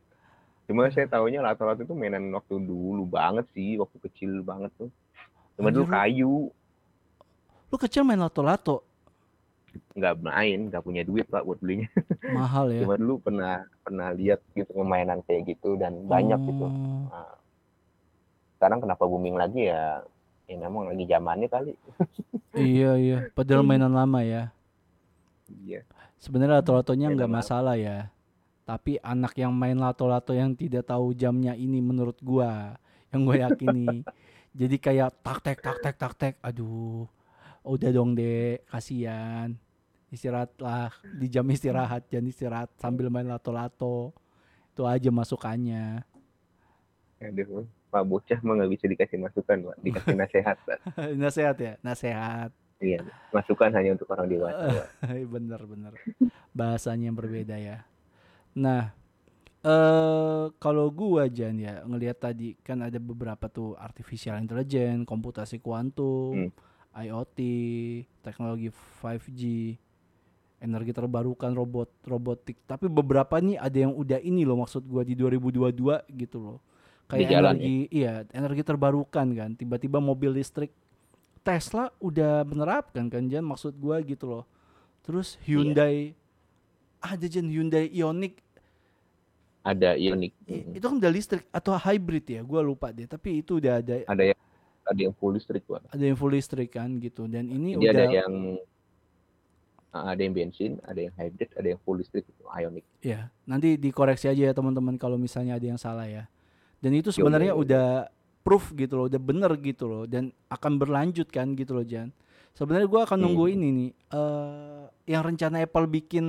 Cuma 0.67 0.89
saya 0.89 1.07
tahunya 1.07 1.45
lato-lato 1.45 1.85
itu 1.85 1.93
mainan 1.93 2.33
waktu 2.33 2.57
dulu 2.59 3.05
banget 3.05 3.45
sih 3.53 3.77
waktu 3.77 3.97
kecil 4.09 4.41
banget 4.41 4.73
tuh. 4.81 4.89
Cuma 5.61 5.69
Anjir, 5.69 5.85
dulu 5.85 5.87
lu- 5.87 5.93
kayu. 5.93 6.35
Lu 7.69 7.77
kecil 7.77 8.03
main 8.09 8.21
lato-lato, 8.21 8.81
nggak 9.93 10.15
main 10.21 10.59
nggak 10.69 10.85
punya 10.85 11.03
duit 11.05 11.25
pak 11.29 11.45
buat 11.45 11.61
belinya. 11.61 11.89
Mahal 12.37 12.73
ya. 12.73 12.81
cuma 12.85 12.97
dulu 12.97 13.15
pernah 13.21 13.65
pernah 13.85 14.09
lihat 14.13 14.41
gitu 14.57 14.69
permainan 14.73 15.21
kayak 15.25 15.57
gitu 15.57 15.77
dan 15.77 15.97
banyak 16.09 16.41
gitu. 16.41 16.65
Oh, 16.69 17.09
Nah, 17.13 17.37
sekarang 18.57 18.79
kenapa 18.81 19.05
booming 19.05 19.37
lagi 19.37 19.69
ya 19.69 20.01
ya 20.53 20.57
memang 20.61 20.93
lagi 20.93 21.05
zamannya 21.09 21.49
kali 21.49 21.73
iya 22.77 23.01
iya, 23.01 23.19
padahal 23.33 23.65
mainan 23.65 23.97
lama 23.97 24.21
ya. 24.21 24.53
iya 25.49 25.81
Sebenarnya 26.23 26.63
lato-latonya 26.63 27.11
nggak 27.11 27.35
masalah 27.35 27.75
ya. 27.75 28.07
Tapi 28.63 28.95
anak 29.03 29.35
yang 29.35 29.51
main 29.51 29.75
lato-lato 29.75 30.31
yang 30.31 30.55
tidak 30.55 30.87
tahu 30.87 31.11
jamnya 31.19 31.59
ini 31.59 31.83
menurut 31.83 32.15
gua, 32.23 32.79
yang 33.11 33.27
gue 33.27 33.43
yakini. 33.43 34.07
jadi 34.55 34.77
kayak 34.79 35.11
tak 35.19 35.43
tek 35.43 35.59
tak 35.59 35.83
tek 35.83 35.97
tak 35.99 36.15
tek. 36.15 36.35
Aduh. 36.47 37.11
Udah 37.67 37.91
dong, 37.91 38.15
Dek. 38.15 38.63
Kasihan. 38.71 39.59
Istirahatlah 40.15 40.95
di 41.19 41.27
jam 41.27 41.43
istirahat, 41.51 42.07
jangan 42.07 42.31
istirahat 42.31 42.71
sambil 42.79 43.11
main 43.11 43.27
lato-lato. 43.27 44.15
Itu 44.71 44.87
aja 44.87 45.11
masukannya. 45.11 46.07
aduh 47.19 47.67
pak 47.93 48.09
bocah 48.09 48.41
mah 48.41 48.57
nggak 48.57 48.73
bisa 48.73 48.85
dikasih 48.89 49.21
masukan 49.21 49.57
pak. 49.69 49.77
Dikasih 49.85 50.17
nasihat 50.17 50.57
pak. 50.65 50.79
Nasehat 51.21 51.57
ya, 51.61 51.73
nasehat. 51.85 52.51
iya 52.83 52.99
masukan 53.31 53.71
hanya 53.79 53.95
untuk 53.95 54.11
orang 54.11 54.27
dewasa 54.27 54.91
bener 55.39 55.61
bener. 55.71 55.93
Bahasanya 56.51 57.13
yang 57.13 57.19
berbeda 57.21 57.55
ya. 57.55 57.87
Nah 58.59 58.91
eh 59.63 60.45
kalau 60.59 60.91
gua 60.91 61.31
Jan 61.31 61.63
ya 61.63 61.87
ngelihat 61.87 62.19
tadi 62.19 62.59
kan 62.59 62.83
ada 62.83 62.99
beberapa 62.99 63.47
tuh 63.47 63.79
artificial 63.79 64.35
intelligence 64.43 65.07
komputasi 65.07 65.63
kuantum 65.63 66.51
IoT 66.91 67.39
teknologi 68.19 68.75
5G 68.99 69.43
energi 70.59 70.91
terbarukan 70.91 71.55
robot 71.55 72.03
robotik. 72.03 72.67
Tapi 72.67 72.91
beberapa 72.91 73.39
nih 73.39 73.63
ada 73.63 73.79
yang 73.79 73.95
udah 73.95 74.19
ini 74.19 74.43
loh 74.43 74.59
maksud 74.59 74.83
gua 74.91 75.07
di 75.07 75.15
2022 75.15 76.19
gitu 76.19 76.39
loh 76.43 76.59
kayak 77.13 77.29
Di 77.29 77.29
jalan 77.29 77.55
energi 77.61 77.79
iya 77.93 78.13
energi 78.33 78.63
terbarukan 78.65 79.27
kan. 79.37 79.51
Tiba-tiba 79.53 80.01
mobil 80.01 80.33
listrik 80.33 80.73
Tesla 81.45 81.93
udah 82.01 82.49
menerapkan 82.49 83.13
kan 83.13 83.29
Jan 83.29 83.45
maksud 83.45 83.77
gua 83.77 84.01
gitu 84.01 84.25
loh. 84.33 84.45
Terus 85.05 85.37
Hyundai 85.45 86.17
ada 87.05 87.27
Jan 87.29 87.53
Hyundai 87.53 87.93
Ioniq. 87.93 88.41
Ada 89.63 89.95
Ioniq. 90.01 90.33
I- 90.49 90.81
itu 90.81 90.85
kan 90.89 90.97
udah 90.97 91.13
listrik 91.13 91.45
atau 91.53 91.77
hybrid 91.77 92.25
ya 92.25 92.41
gua 92.41 92.65
lupa 92.65 92.89
deh. 92.89 93.05
Tapi 93.05 93.45
itu 93.45 93.61
udah 93.61 93.85
ada 93.85 93.95
ada 94.09 94.25
yang 94.33 94.41
ada 94.89 95.01
yang 95.05 95.15
full 95.15 95.37
listrik 95.37 95.63
pak. 95.69 95.85
Ada 95.93 96.05
yang 96.09 96.17
full 96.17 96.33
listrik 96.33 96.71
kan 96.73 96.97
gitu. 96.97 97.29
Dan 97.29 97.53
ini 97.53 97.77
Jadi 97.77 97.85
udah 97.85 97.93
ada 97.93 98.05
yang 98.09 98.33
ah, 99.93 100.05
ada 100.17 100.21
yang 100.25 100.33
bensin, 100.33 100.81
ada 100.89 101.01
yang 101.05 101.15
hybrid, 101.21 101.51
ada 101.53 101.67
yang 101.77 101.81
full 101.85 102.01
listrik 102.01 102.25
itu 102.25 102.43
Ioniq. 102.49 102.87
Ya, 103.05 103.29
nanti 103.45 103.77
dikoreksi 103.77 104.33
aja 104.33 104.51
ya 104.51 104.53
teman-teman 104.57 104.97
kalau 104.97 105.21
misalnya 105.21 105.61
ada 105.61 105.67
yang 105.69 105.77
salah 105.77 106.09
ya. 106.09 106.32
Dan 106.83 106.93
itu 106.93 107.15
sebenarnya 107.15 107.55
yo, 107.55 107.63
udah 107.63 107.87
proof 108.43 108.75
gitu 108.75 108.99
loh, 108.99 109.07
udah 109.07 109.23
bener 109.23 109.55
gitu 109.63 109.87
loh 109.87 110.03
dan 110.03 110.35
akan 110.51 110.77
berlanjut 110.77 111.31
kan 111.31 111.55
gitu 111.55 111.79
loh 111.79 111.87
Jan. 111.87 112.11
Sebenarnya 112.53 112.91
gua 112.91 113.07
akan 113.07 113.23
nunggu 113.23 113.47
Hmm. 113.47 113.55
ini 113.55 113.69
nih 113.71 113.91
eh 114.11 114.83
yang 115.09 115.23
rencana 115.23 115.63
Apple 115.63 115.87
bikin 115.87 116.27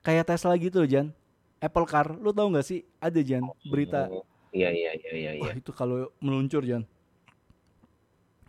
kayak 0.00 0.28
Tesla 0.28 0.52
gitu 0.54 0.84
loh 0.84 0.88
Jan. 0.88 1.08
Apple 1.56 1.88
Car, 1.88 2.12
lu 2.12 2.30
tahu 2.30 2.52
nggak 2.52 2.62
sih 2.62 2.84
ada 3.00 3.16
Jan 3.18 3.40
berita 3.64 4.12
Oh, 4.12 4.28
Iya 4.52 4.68
iya 4.68 4.90
iya 4.92 5.10
iya 5.10 5.30
iya. 5.32 5.42
Wah 5.42 5.52
itu 5.52 5.72
kalau 5.72 6.12
meluncur 6.20 6.60
Jan 6.60 6.84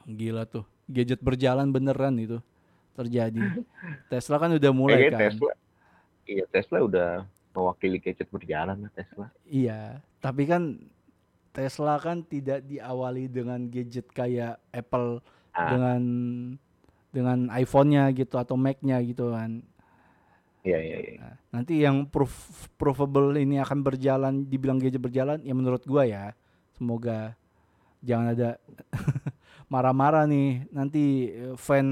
Gila 0.05 0.43
tuh 0.43 0.67
Gadget 0.85 1.19
berjalan 1.19 1.67
beneran 1.67 2.15
itu 2.15 2.43
Terjadi 2.93 3.39
Tesla 4.11 4.35
kan 4.37 4.51
udah 4.51 4.71
mulai 4.71 5.07
kan 5.07 5.23
Tesla. 5.23 5.51
Iya 6.23 6.43
Tesla 6.47 6.83
udah 6.83 7.09
mewakili 7.57 7.97
gadget 7.97 8.29
berjalan 8.29 8.85
lah 8.85 8.91
Tesla. 8.93 9.27
Iya 9.49 10.05
Tapi 10.21 10.45
kan 10.45 10.77
Tesla 11.49 11.97
kan 11.97 12.21
tidak 12.21 12.61
diawali 12.69 13.25
dengan 13.25 13.65
gadget 13.65 14.05
kayak 14.13 14.61
Apple 14.69 15.25
Ah. 15.57 15.73
Dengan 15.73 16.01
Dengan 17.09 17.49
iPhone-nya 17.49 18.13
gitu 18.13 18.37
Atau 18.37 18.53
Mac-nya 18.61 19.01
gitu 19.01 19.33
kan 19.33 19.65
Iya 20.61 20.77
iya 20.85 20.97
iya. 21.01 21.13
Nah, 21.17 21.35
Nanti 21.49 21.81
yang 21.81 22.05
proof, 22.05 22.29
provable 22.77 23.33
ini 23.41 23.57
akan 23.57 23.81
berjalan 23.81 24.45
Dibilang 24.45 24.77
gadget 24.77 25.01
berjalan 25.01 25.41
Ya 25.41 25.57
menurut 25.57 25.81
gua 25.89 26.05
ya 26.05 26.37
Semoga 26.77 27.33
Jangan 28.05 28.37
ada 28.37 28.61
Marah-marah 29.73 30.29
nih 30.29 30.69
Nanti 30.69 31.33
eh, 31.33 31.57
fan 31.57 31.89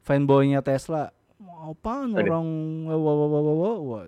Fanboynya 0.00 0.64
Tesla 0.64 1.12
Mau 1.36 1.76
apaan 1.76 2.16
Aduh. 2.16 2.24
orang 2.24 2.48
wah, 2.88 2.96
wah, 2.96 3.28
wah, 3.28 3.42
wah, 3.42 3.76
wah. 3.84 4.04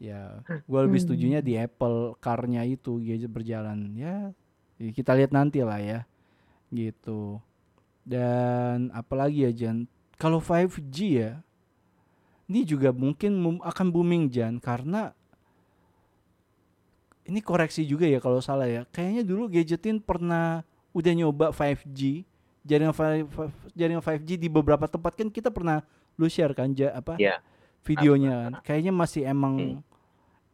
Ya 0.00 0.40
Gue 0.64 0.80
lebih 0.84 1.00
setujunya 1.02 1.40
di 1.44 1.58
Apple 1.60 2.16
Car-nya 2.18 2.64
itu 2.64 3.00
Gadget 3.00 3.30
berjalan. 3.30 3.92
Ya 3.96 4.32
ya 4.80 4.90
Kita 4.90 5.14
lihat 5.14 5.30
nanti 5.30 5.60
lah 5.62 5.80
ya 5.80 6.08
Gitu. 6.72 7.38
Dan 8.04 8.92
apalagi 8.92 9.48
ya 9.48 9.52
Jan? 9.52 9.88
Kalau 10.20 10.38
5G 10.38 10.96
ya 11.20 11.32
ini 12.44 12.60
juga 12.68 12.92
mungkin 12.92 13.40
mum- 13.40 13.64
akan 13.64 13.88
booming 13.88 14.28
Jan 14.28 14.60
karena 14.60 15.16
ini 17.24 17.40
koreksi 17.40 17.88
juga 17.88 18.04
ya 18.04 18.20
kalau 18.20 18.44
salah 18.44 18.68
ya. 18.68 18.84
Kayaknya 18.92 19.22
dulu 19.24 19.48
Gadgetin 19.48 19.96
pernah 19.96 20.60
udah 20.92 21.12
nyoba 21.16 21.46
5G 21.56 22.28
jaringan 22.64 22.92
5, 22.96 23.76
jaringan 23.76 24.04
5G 24.04 24.40
di 24.40 24.48
beberapa 24.48 24.84
tempat. 24.88 25.16
Kan 25.16 25.28
kita 25.32 25.48
pernah 25.48 25.84
lu 26.16 26.28
share 26.28 26.52
kan 26.56 26.72
ja, 26.72 26.92
apa? 26.96 27.16
Iya. 27.20 27.40
Videonya 27.84 28.34
kan. 28.48 28.52
Kayaknya 28.64 28.92
masih 28.92 29.22
emang 29.28 29.54
Hmm. 29.54 29.80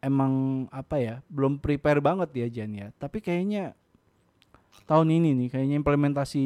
emang 0.01 0.33
apa 0.73 0.97
ya 0.97 1.15
belum 1.29 1.61
prepare 1.61 2.01
banget 2.01 2.29
ya 2.35 2.47
Jan 2.49 2.71
ya. 2.73 2.87
Tapi 2.97 3.21
kayaknya 3.21 3.73
tahun 4.87 5.13
ini 5.13 5.29
nih 5.35 5.47
kayaknya 5.51 5.75
implementasi 5.79 6.45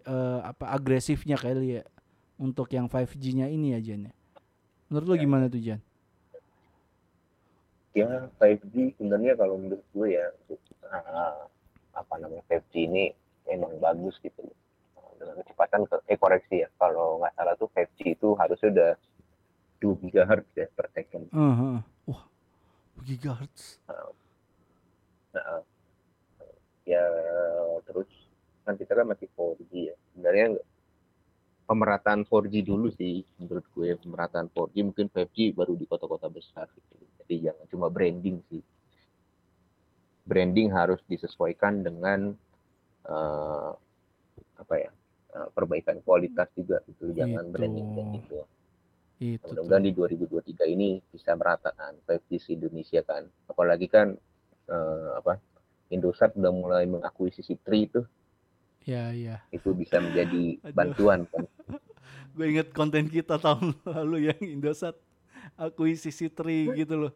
eh, 0.00 0.40
apa 0.44 0.70
agresifnya 0.70 1.36
kali 1.36 1.80
ya 1.80 1.82
untuk 2.36 2.68
yang 2.70 2.86
5G-nya 2.86 3.48
ini 3.48 3.72
ya 3.74 3.80
Jan 3.80 4.08
ya. 4.08 4.14
Menurut 4.86 5.06
lo 5.08 5.14
gimana 5.16 5.50
tuh 5.50 5.58
Jan? 5.58 5.80
Ya 7.96 8.28
5G 8.36 8.92
sebenarnya 9.00 9.40
kalau 9.40 9.56
menurut 9.56 9.80
gue 9.96 10.08
ya 10.12 10.28
ah, 10.92 11.48
apa 11.96 12.14
namanya 12.20 12.44
5G 12.52 12.92
ini 12.92 13.04
emang 13.48 13.72
bagus 13.80 14.20
gitu 14.20 14.44
loh. 14.44 14.56
Dengan 15.16 15.40
kecepatan 15.40 15.88
ke 15.88 15.96
eh 16.12 16.18
koreksi 16.20 16.60
ya 16.60 16.68
kalau 16.76 17.24
nggak 17.24 17.32
salah 17.40 17.56
tuh 17.56 17.72
5G 17.72 18.20
itu 18.20 18.36
harusnya 18.36 18.68
udah 18.68 18.90
2 19.80 20.10
GHz 20.12 20.46
ya 20.56 20.66
per 20.72 20.86
second. 20.94 21.24
Eh, 21.28 21.36
heeh. 21.36 21.80
Wah, 22.08 22.22
gigahertz. 23.04 23.78
Nah, 25.36 25.60
ya 26.86 27.04
terus 27.84 28.08
kan 28.64 28.74
kita 28.78 28.92
kan 28.96 29.06
masih 29.06 29.28
4G 29.36 29.72
ya. 29.92 29.94
Sebenarnya 30.14 30.46
pemerataan 31.66 32.24
4G 32.24 32.62
dulu 32.62 32.88
sih 32.94 33.26
menurut 33.42 33.66
gue 33.74 33.88
pemerataan 33.98 34.48
4G 34.54 34.74
mungkin 34.86 35.06
5G 35.10 35.52
baru 35.52 35.74
di 35.74 35.84
kota-kota 35.84 36.30
besar 36.30 36.70
gitu. 36.72 36.94
Jadi 37.22 37.34
jangan 37.50 37.66
cuma 37.68 37.86
branding 37.90 38.38
sih. 38.50 38.62
branding 40.26 40.74
harus 40.74 40.98
disesuaikan 41.06 41.86
dengan 41.86 42.34
uh, 43.06 43.70
apa 44.58 44.74
ya 44.74 44.90
uh, 45.38 45.48
perbaikan 45.54 46.02
kualitas 46.02 46.50
juga 46.58 46.82
gitu 46.90 47.14
jangan 47.14 47.46
Itu. 47.46 47.54
branding 47.54 47.86
branding 47.94 48.24
doang 48.26 48.50
Itu 49.16 49.48
mudah-mudahan 49.48 49.84
di 49.84 49.92
2023 49.96 50.68
ini 50.68 51.00
bisa 51.08 51.32
merata 51.32 51.72
kan 51.72 51.96
5G 52.04 52.28
di 52.28 52.52
Indonesia 52.52 53.00
kan 53.00 53.24
apalagi 53.48 53.88
kan 53.88 54.12
uh, 54.68 55.10
apa 55.16 55.40
Indosat 55.88 56.34
udah 56.34 56.52
mulai 56.52 56.84
mengakuisisi 56.84 57.56
Tri 57.62 57.86
itu 57.86 58.02
Ya, 58.86 59.10
ya. 59.10 59.42
itu 59.50 59.74
bisa 59.74 59.98
menjadi 59.98 60.56
Aduh. 60.62 60.74
bantuan 60.74 61.24
kan 61.26 61.42
Gue 62.36 62.52
inget 62.52 62.70
konten 62.70 63.08
kita 63.08 63.40
tahun 63.40 63.72
lalu 63.96 64.28
yang 64.30 64.40
Indosat 64.42 64.94
akuisisi 65.56 66.28
Tri 66.28 66.68
gitu 66.76 67.08
loh. 67.08 67.12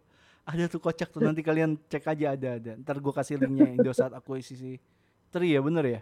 Ada 0.48 0.66
tuh 0.66 0.80
kocak 0.80 1.12
tuh 1.12 1.20
nanti 1.20 1.44
kalian 1.44 1.76
cek 1.86 2.08
aja 2.08 2.32
ada 2.34 2.56
ada. 2.56 2.72
Ntar 2.80 2.96
gue 2.98 3.12
kasih 3.12 3.36
linknya 3.36 3.70
Indosat 3.76 4.10
akuisisi 4.10 4.80
Tri 5.28 5.52
ya 5.52 5.60
bener 5.60 5.84
ya? 5.84 6.00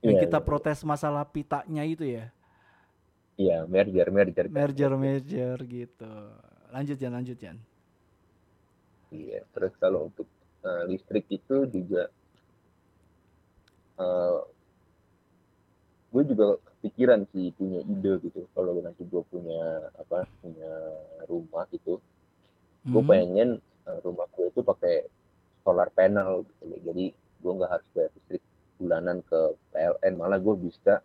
Yang 0.00 0.14
Iya, 0.16 0.22
kita 0.24 0.38
iya. 0.40 0.46
protes 0.46 0.78
masalah 0.80 1.26
pitanya 1.28 1.82
itu 1.84 2.06
ya. 2.06 2.30
Iya 3.40 3.56
merger 3.72 4.08
merger. 4.16 4.46
Merger 4.56 4.92
merger 5.04 5.58
gitu. 5.76 6.12
Lanjut 6.74 6.96
Jan, 7.00 7.12
lanjut 7.16 7.38
Jan. 7.42 7.56
Iya, 9.10 9.42
terus 9.50 9.74
kalau 9.82 10.06
untuk 10.06 10.28
uh, 10.62 10.82
listrik 10.86 11.26
itu 11.28 11.56
juga 11.66 12.02
uh, 13.98 14.38
gue 16.10 16.22
juga 16.26 16.46
kepikiran 16.58 17.22
sih 17.30 17.54
punya 17.54 17.80
ide 17.86 18.12
gitu 18.22 18.40
kalau 18.54 18.78
nanti 18.82 19.02
gue 19.06 19.22
punya 19.30 19.62
apa 19.94 20.26
punya 20.42 20.72
rumah 21.26 21.66
gitu 21.70 21.98
gue 22.90 23.02
Hmm. 23.02 23.10
pengen 23.12 23.50
uh, 23.86 23.98
rumah 24.00 24.24
gue 24.34 24.48
itu 24.48 24.60
pakai 24.64 25.04
solar 25.62 25.92
panel 25.92 26.48
gitu 26.48 26.80
jadi 26.82 27.04
gue 27.12 27.52
nggak 27.52 27.70
harus 27.70 27.88
bayar 27.92 28.10
listrik 28.16 28.42
bulanan 28.80 29.18
ke 29.28 29.40
PLN 29.70 30.12
malah 30.16 30.40
gue 30.40 30.54
bisa 30.56 31.04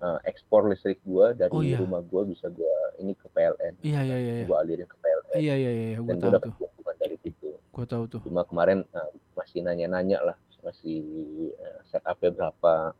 uh, 0.00 0.18
ekspor 0.22 0.66
listrik 0.66 0.98
gue 1.02 1.26
dari 1.34 1.50
Oh, 1.50 1.62
iya. 1.62 1.78
rumah 1.78 2.00
gue 2.00 2.22
bisa 2.28 2.46
gue 2.48 2.74
ini 2.98 3.14
ke 3.14 3.26
PLN 3.30 3.74
Iya 3.80 4.00
iya 4.02 4.16
iya. 4.16 4.32
iya. 4.40 4.44
gue 4.46 4.56
alirin 4.56 4.86
ke 4.86 4.96
PLN 4.96 5.24
Iya 5.36 5.54
iya 5.54 5.70
iya, 5.70 5.86
gue 5.96 6.06
dan 6.06 6.16
gue 6.16 6.22
tahu 6.24 6.34
dapat 6.36 6.96
dari 6.98 7.16
situ 7.20 7.48
Gue 7.70 7.86
tahu 7.86 8.04
tuh. 8.06 8.20
cuma 8.22 8.42
kemarin 8.42 8.82
uh, 8.90 9.10
masih 9.34 9.62
nanya-nanya 9.62 10.18
lah 10.24 10.36
masih 10.58 10.98
uh, 11.56 11.80
setupnya 11.86 12.30
berapa 12.34 12.90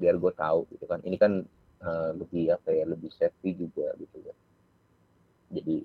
biar 0.00 0.16
gue 0.16 0.32
tahu 0.32 0.60
gitu 0.72 0.84
kan 0.88 0.98
ini 1.04 1.14
kan 1.14 1.44
uh, 1.78 2.10
lebih 2.16 2.48
apa 2.50 2.72
ya 2.72 2.88
lebih 2.88 3.12
safety 3.12 3.52
juga 3.54 3.92
gitu 4.00 4.18
kan 4.24 4.36
jadi 5.52 5.84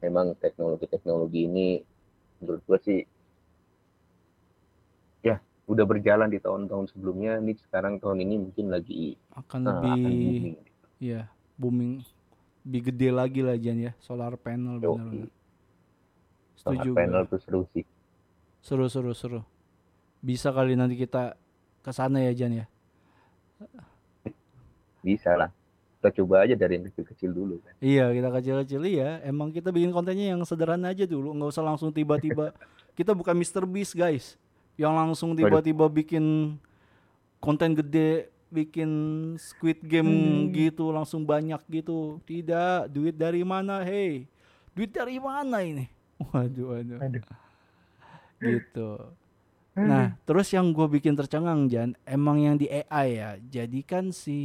memang 0.00 0.38
teknologi-teknologi 0.38 1.40
ini 1.44 1.68
menurut 2.40 2.62
gue 2.64 2.78
sih 2.80 2.98
ya 3.02 3.19
udah 5.70 5.84
berjalan 5.86 6.26
di 6.26 6.42
tahun-tahun 6.42 6.90
sebelumnya 6.90 7.38
ini 7.38 7.54
sekarang 7.54 8.02
tahun 8.02 8.26
ini 8.26 8.34
mungkin 8.50 8.74
lagi 8.74 9.14
Akan 9.30 9.62
uh, 9.70 9.78
akan 9.78 9.86
lebih 9.86 10.02
booming 10.02 10.56
Iya, 11.00 11.22
booming 11.54 11.92
lebih 12.66 12.80
gede 12.92 13.08
lagi 13.08 13.40
lah 13.40 13.54
Jan 13.56 13.78
ya, 13.78 13.92
solar 14.02 14.34
panel 14.36 14.76
Yoi. 14.76 14.90
bener-bener. 14.98 15.28
solar 16.58 16.82
Setuju 16.84 16.90
panel 16.92 17.22
tuh 17.24 17.40
seru 17.40 17.62
sih 17.72 17.86
Seru 18.60 18.84
seru 18.92 19.16
seru. 19.16 19.40
Bisa 20.20 20.52
kali 20.52 20.76
nanti 20.76 20.92
kita 20.92 21.32
ke 21.80 21.90
sana 21.94 22.20
ya 22.20 22.34
Jan 22.34 22.52
ya. 22.60 22.66
bisa 25.00 25.32
lah 25.32 25.48
kita 26.00 26.20
coba 26.20 26.44
aja 26.44 26.56
dari 26.56 26.76
yang 26.80 26.84
kecil-kecil 26.88 27.30
dulu 27.32 27.60
kan 27.60 27.72
Iya, 27.80 28.08
kita 28.12 28.28
kecil-kecil 28.32 28.80
iya. 28.88 29.20
Emang 29.20 29.52
kita 29.52 29.68
bikin 29.68 29.92
kontennya 29.92 30.32
yang 30.32 30.40
sederhana 30.48 30.92
aja 30.92 31.04
dulu, 31.04 31.32
nggak 31.36 31.52
usah 31.52 31.60
langsung 31.64 31.92
tiba-tiba. 31.92 32.56
kita 32.98 33.12
bukan 33.12 33.36
Mr. 33.36 33.68
Beast 33.68 33.92
guys, 33.92 34.40
yang 34.80 34.96
langsung 34.96 35.36
tiba-tiba 35.36 35.84
bikin 35.92 36.56
konten 37.36 37.76
gede, 37.76 38.32
bikin 38.48 38.88
Squid 39.36 39.84
Game 39.84 40.08
Hmm. 40.08 40.56
gitu, 40.56 40.88
langsung 40.88 41.28
banyak 41.28 41.60
gitu. 41.68 42.16
Tidak, 42.24 42.88
duit 42.88 43.12
dari 43.12 43.44
mana? 43.44 43.84
Hey, 43.84 44.24
duit 44.72 44.88
dari 44.88 45.20
mana 45.20 45.60
ini? 45.60 45.84
Waduh, 46.32 46.72
waduh. 46.72 46.98
Aduh. 47.00 47.24
Gitu. 48.40 48.90
Nah, 49.76 50.16
terus 50.24 50.48
yang 50.52 50.72
gue 50.72 50.84
bikin 50.88 51.12
tercengang 51.16 51.68
Jan, 51.68 51.92
emang 52.04 52.40
yang 52.40 52.56
di 52.56 52.68
AI 52.68 53.20
ya. 53.20 53.30
Jadi 53.40 53.80
kan 53.84 54.12
si 54.12 54.40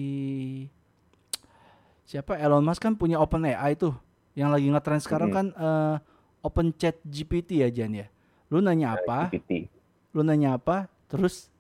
siapa 2.04 2.38
Elon 2.40 2.64
Musk 2.64 2.84
kan 2.84 2.96
punya 2.96 3.20
Open 3.20 3.44
AI 3.44 3.76
tuh, 3.76 3.96
yang 4.38 4.52
lagi 4.52 4.68
ngetrend 4.68 5.04
sekarang 5.04 5.32
kan 5.32 5.48
eh, 5.52 5.96
Open 6.46 6.72
Chat 6.76 7.00
GPT 7.04 7.66
ya 7.66 7.70
Jan 7.72 7.92
ya. 7.96 8.08
Lu 8.48 8.60
nanya 8.64 8.96
apa? 8.96 9.32
GPT 9.32 9.75
Lu 10.16 10.24
nanya 10.24 10.56
apa? 10.56 10.88
Terus 11.12 11.52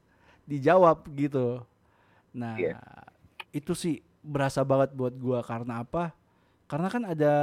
dijawab 0.47 1.03
gitu. 1.11 1.59
Nah, 2.31 2.55
Iya. 2.55 2.79
itu 3.51 3.75
sih 3.75 3.99
berasa 4.23 4.63
banget 4.63 4.95
buat 4.95 5.11
gua 5.19 5.43
karena 5.43 5.83
apa? 5.83 6.15
Karena 6.65 6.87
kan 6.87 7.03
ada 7.03 7.33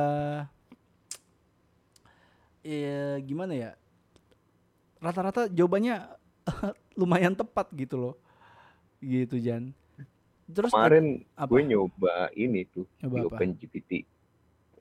ya 2.64 3.20
gimana 3.20 3.52
ya? 3.52 3.70
Rata-rata 5.02 5.50
jawabannya 5.52 6.08
lumayan 7.00 7.36
tepat 7.36 7.68
gitu 7.76 8.00
loh. 8.00 8.14
Gitu 9.02 9.36
Jan. 9.36 9.76
Terus 10.48 10.72
kemarin 10.72 11.22
apa? 11.36 11.48
gue 11.48 11.62
nyoba 11.64 12.14
ini 12.34 12.64
tuh 12.66 12.84
Nyoba 13.02 13.14
di 13.14 13.20
apa? 13.20 13.36
Open 13.36 13.50
GPT 13.56 13.90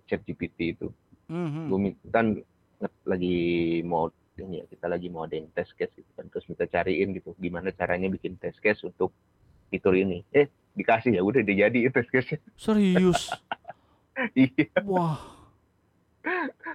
Chat 0.07 0.21
GPT 0.25 0.77
itu 0.77 0.87
Mhm. 1.31 1.71
gue 1.71 1.79
minta 1.79 2.05
kan 2.11 2.27
lagi 3.07 3.39
mau 3.87 4.11
ini 4.39 4.63
ya, 4.63 4.65
kita 4.69 4.87
lagi 4.87 5.11
mau 5.11 5.27
ada 5.27 5.35
yang 5.35 5.51
test 5.51 5.75
case 5.75 5.91
gitu 5.95 6.11
kan. 6.15 6.25
Terus 6.31 6.47
minta 6.47 6.65
cariin 6.69 7.11
gitu 7.11 7.35
gimana 7.35 7.75
caranya 7.75 8.07
bikin 8.07 8.39
test 8.39 8.63
case 8.63 8.79
untuk 8.87 9.11
fitur 9.67 9.95
ini. 9.97 10.23
Eh 10.31 10.47
dikasih 10.71 11.19
ya 11.19 11.21
udah 11.21 11.43
dia 11.43 11.67
jadi 11.67 11.79
test 11.95 12.11
case 12.11 12.39
Serius. 12.55 13.27
iya. 14.37 14.67
Wah, 14.87 15.19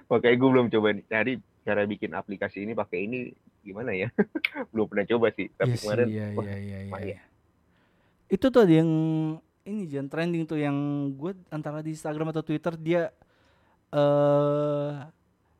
makanya 0.09 0.35
gue 0.37 0.49
belum 0.49 0.67
coba 0.69 0.87
nih 0.93 1.05
cari 1.09 1.33
cara 1.67 1.83
bikin 1.83 2.11
aplikasi 2.15 2.63
ini 2.63 2.77
pakai 2.77 3.09
ini 3.09 3.33
gimana 3.65 3.91
ya? 3.91 4.07
Belum 4.71 4.87
pernah 4.87 5.03
coba 5.03 5.27
sih 5.35 5.51
tapi 5.59 5.75
Iya 5.75 5.77
sih, 5.77 5.83
kemarin 5.83 6.07
iya, 6.07 6.25
wah, 6.31 6.45
iya, 6.47 6.57
iya, 6.57 6.79
iya, 6.87 6.99
iya. 7.03 7.19
Itu 8.31 8.47
tuh 8.47 8.63
ada 8.63 8.71
yang 8.71 8.91
ini 9.67 9.83
Jan 9.91 10.07
trending 10.07 10.47
tuh 10.47 10.55
yang 10.55 10.75
gue 11.11 11.35
antara 11.51 11.83
di 11.83 11.91
Instagram 11.91 12.31
atau 12.31 12.43
Twitter 12.43 12.79
dia 12.79 13.11
eh 13.91 14.91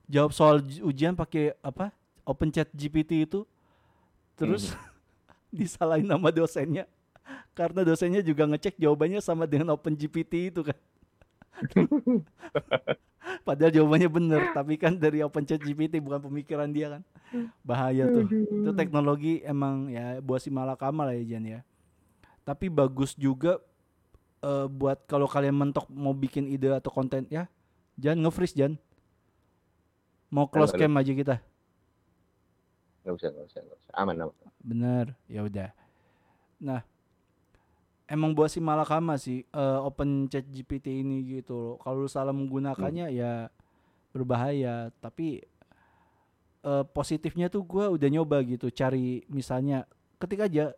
jawab 0.07 0.31
soal 0.33 0.63
ujian 0.81 1.13
pakai 1.13 1.53
apa? 1.61 1.91
Open 2.27 2.51
Chat 2.51 2.71
GPT 2.73 3.27
itu. 3.27 3.45
Terus 4.39 4.73
disalahin 5.53 6.07
nama 6.07 6.27
dosennya 6.31 6.87
karena 7.51 7.83
dosennya 7.83 8.23
juga 8.23 8.47
ngecek 8.47 8.79
jawabannya 8.79 9.19
sama 9.19 9.43
dengan 9.43 9.75
Open 9.75 9.95
GPT 9.95 10.51
itu 10.51 10.63
kan. 10.63 10.77
Padahal 13.47 13.71
jawabannya 13.75 14.07
bener, 14.07 14.41
tapi 14.55 14.79
kan 14.79 14.95
dari 14.95 15.19
Open 15.19 15.43
Chat 15.43 15.59
GPT 15.59 15.99
bukan 15.99 16.23
pemikiran 16.31 16.71
dia 16.71 16.99
kan. 16.99 17.01
Bahaya 17.59 18.07
tuh 18.07 18.23
itu 18.31 18.71
teknologi 18.71 19.43
emang 19.43 19.91
ya 19.91 20.23
buat 20.23 20.39
si 20.39 20.47
malakama 20.47 21.03
lah 21.03 21.15
ya 21.17 21.35
Jan 21.35 21.43
ya 21.43 21.59
tapi 22.47 22.71
bagus 22.71 23.11
juga 23.19 23.59
eh, 24.39 24.67
buat 24.71 25.03
kalau 25.03 25.27
kalian 25.27 25.51
mentok 25.51 25.91
mau 25.91 26.15
bikin 26.15 26.47
ide 26.47 26.71
atau 26.71 26.87
konten 26.87 27.27
ya 27.27 27.51
jangan 27.99 28.23
nge-freeze 28.23 28.55
Jan 28.55 28.79
mau 30.27 30.47
close 30.47 30.75
Halo, 30.75 30.81
cam 30.83 30.99
aja 30.99 31.13
kita. 31.15 31.35
Nggak 33.03 33.13
usah 33.15 33.27
nggak 33.31 33.45
usah 33.47 33.59
nggak 33.63 33.77
usah. 33.79 33.91
Aman 33.95 34.15
aman. 34.19 34.35
Bener 34.59 35.05
ya 35.31 35.41
udah. 35.47 35.69
Nah 36.59 36.81
emang 38.07 38.35
buat 38.35 38.51
si 38.51 38.59
malakama 38.59 39.15
sih 39.15 39.47
eh, 39.47 39.79
open 39.79 40.27
chat 40.27 40.43
GPT 40.47 41.03
ini 41.03 41.39
gitu 41.39 41.55
loh. 41.55 41.75
Kalau 41.79 42.03
lu 42.03 42.09
salah 42.11 42.35
menggunakannya 42.35 43.07
ya 43.15 43.47
berbahaya. 44.11 44.91
Tapi 44.99 45.43
eh, 46.63 46.83
positifnya 46.91 47.47
tuh 47.47 47.63
gua 47.63 47.87
udah 47.91 48.09
nyoba 48.11 48.43
gitu 48.43 48.67
cari 48.71 49.23
misalnya 49.31 49.87
ketik 50.19 50.43
aja 50.43 50.75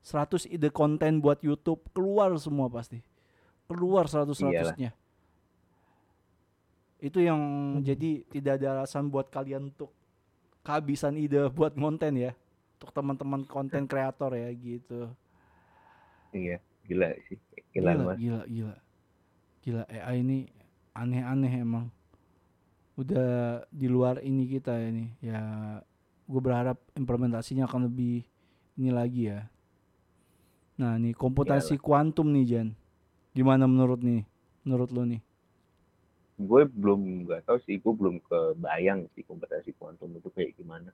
100 0.00 0.48
ide 0.48 0.72
konten 0.72 1.20
buat 1.20 1.40
YouTube 1.40 1.88
keluar 1.96 2.32
semua 2.36 2.68
pasti. 2.68 3.00
Keluar 3.64 4.10
100 4.10 4.34
Iyalah. 4.36 4.76
100 4.76 4.80
nya 4.80 4.90
itu 7.00 7.24
yang 7.24 7.40
jadi 7.80 8.22
tidak 8.28 8.60
ada 8.60 8.80
alasan 8.80 9.08
buat 9.08 9.32
kalian 9.32 9.72
untuk 9.72 9.90
kehabisan 10.60 11.16
ide 11.16 11.48
buat 11.48 11.72
konten 11.72 12.12
ya. 12.20 12.32
Untuk 12.76 12.92
teman-teman 12.92 13.44
konten 13.48 13.88
kreator 13.88 14.36
ya 14.36 14.48
gitu. 14.52 15.08
Iya 16.36 16.60
gila 16.84 17.08
sih. 17.28 17.36
Gila 17.72 17.92
gila, 17.96 18.04
mas. 18.04 18.16
gila 18.20 18.42
gila. 18.46 18.76
Gila 19.60 19.82
AI 19.88 20.16
ini 20.20 20.38
aneh-aneh 20.92 21.52
emang. 21.60 21.88
Udah 22.96 23.64
di 23.72 23.88
luar 23.88 24.20
ini 24.20 24.44
kita 24.48 24.76
ini. 24.80 25.12
Ya 25.24 25.40
gue 26.28 26.40
berharap 26.40 26.76
implementasinya 26.96 27.64
akan 27.64 27.88
lebih 27.88 28.24
ini 28.76 28.92
lagi 28.92 29.32
ya. 29.32 29.48
Nah 30.76 30.96
nih 31.00 31.16
komputasi 31.16 31.80
kuantum 31.80 32.28
nih 32.32 32.44
Jan. 32.44 32.68
Gimana 33.32 33.64
menurut 33.64 34.00
nih? 34.00 34.24
Menurut 34.64 34.92
lo 34.92 35.04
nih 35.08 35.20
gue 36.40 36.62
belum 36.72 37.28
nggak 37.28 37.44
tahu 37.44 37.58
sih 37.68 37.76
gue 37.76 37.92
belum 37.92 38.16
kebayang 38.24 39.06
sih 39.12 39.22
komputasi 39.28 39.76
kuantum 39.76 40.12
itu 40.16 40.28
kayak 40.32 40.56
gimana 40.56 40.90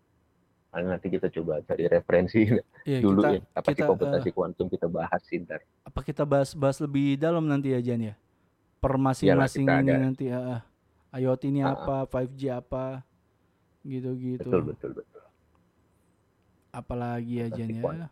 Nah, 0.77 0.93
nanti 0.93 1.09
kita 1.09 1.33
coba 1.33 1.65
cari 1.65 1.89
referensi 1.89 2.45
Iya, 2.87 3.01
dulu 3.01 3.25
kita 3.25 3.33
ya. 3.33 3.41
Apa 3.57 3.69
sih 3.73 3.81
kita 3.81 3.89
komputasi 3.89 4.29
eh, 4.29 4.35
kuantum 4.37 4.67
kita 4.69 4.87
bahas 4.93 5.23
sih 5.25 5.41
ntar. 5.41 5.65
apa 5.65 6.01
kita 6.05 6.23
bahas-bahas 6.29 6.79
lebih 6.85 7.17
dalam 7.17 7.49
nanti 7.49 7.73
ya 7.73 7.81
Jan 7.81 8.13
ya? 8.13 8.15
Per 8.79 8.93
masing-masing 9.01 9.65
ini 9.65 9.91
ada. 9.91 9.95
nanti 9.97 10.25
ah. 10.29 10.61
IoT 11.17 11.43
ini 11.49 11.65
ah. 11.65 11.73
apa, 11.73 12.05
5G 12.05 12.43
apa, 12.53 13.01
gitu-gitu. 13.83 14.45
betul 14.45 14.63
betul 14.69 14.91
betul. 15.01 15.25
Apalagi 16.77 17.41
ya 17.41 17.47
Jan 17.49 17.69
ya? 17.73 17.83
Karena 17.83 18.07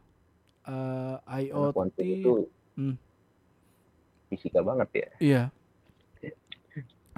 IoT, 1.29 1.99
itu 2.01 2.49
hmm, 2.81 2.97
fisika 4.33 4.65
banget 4.65 4.89
ya. 4.97 5.09
iya, 5.21 5.43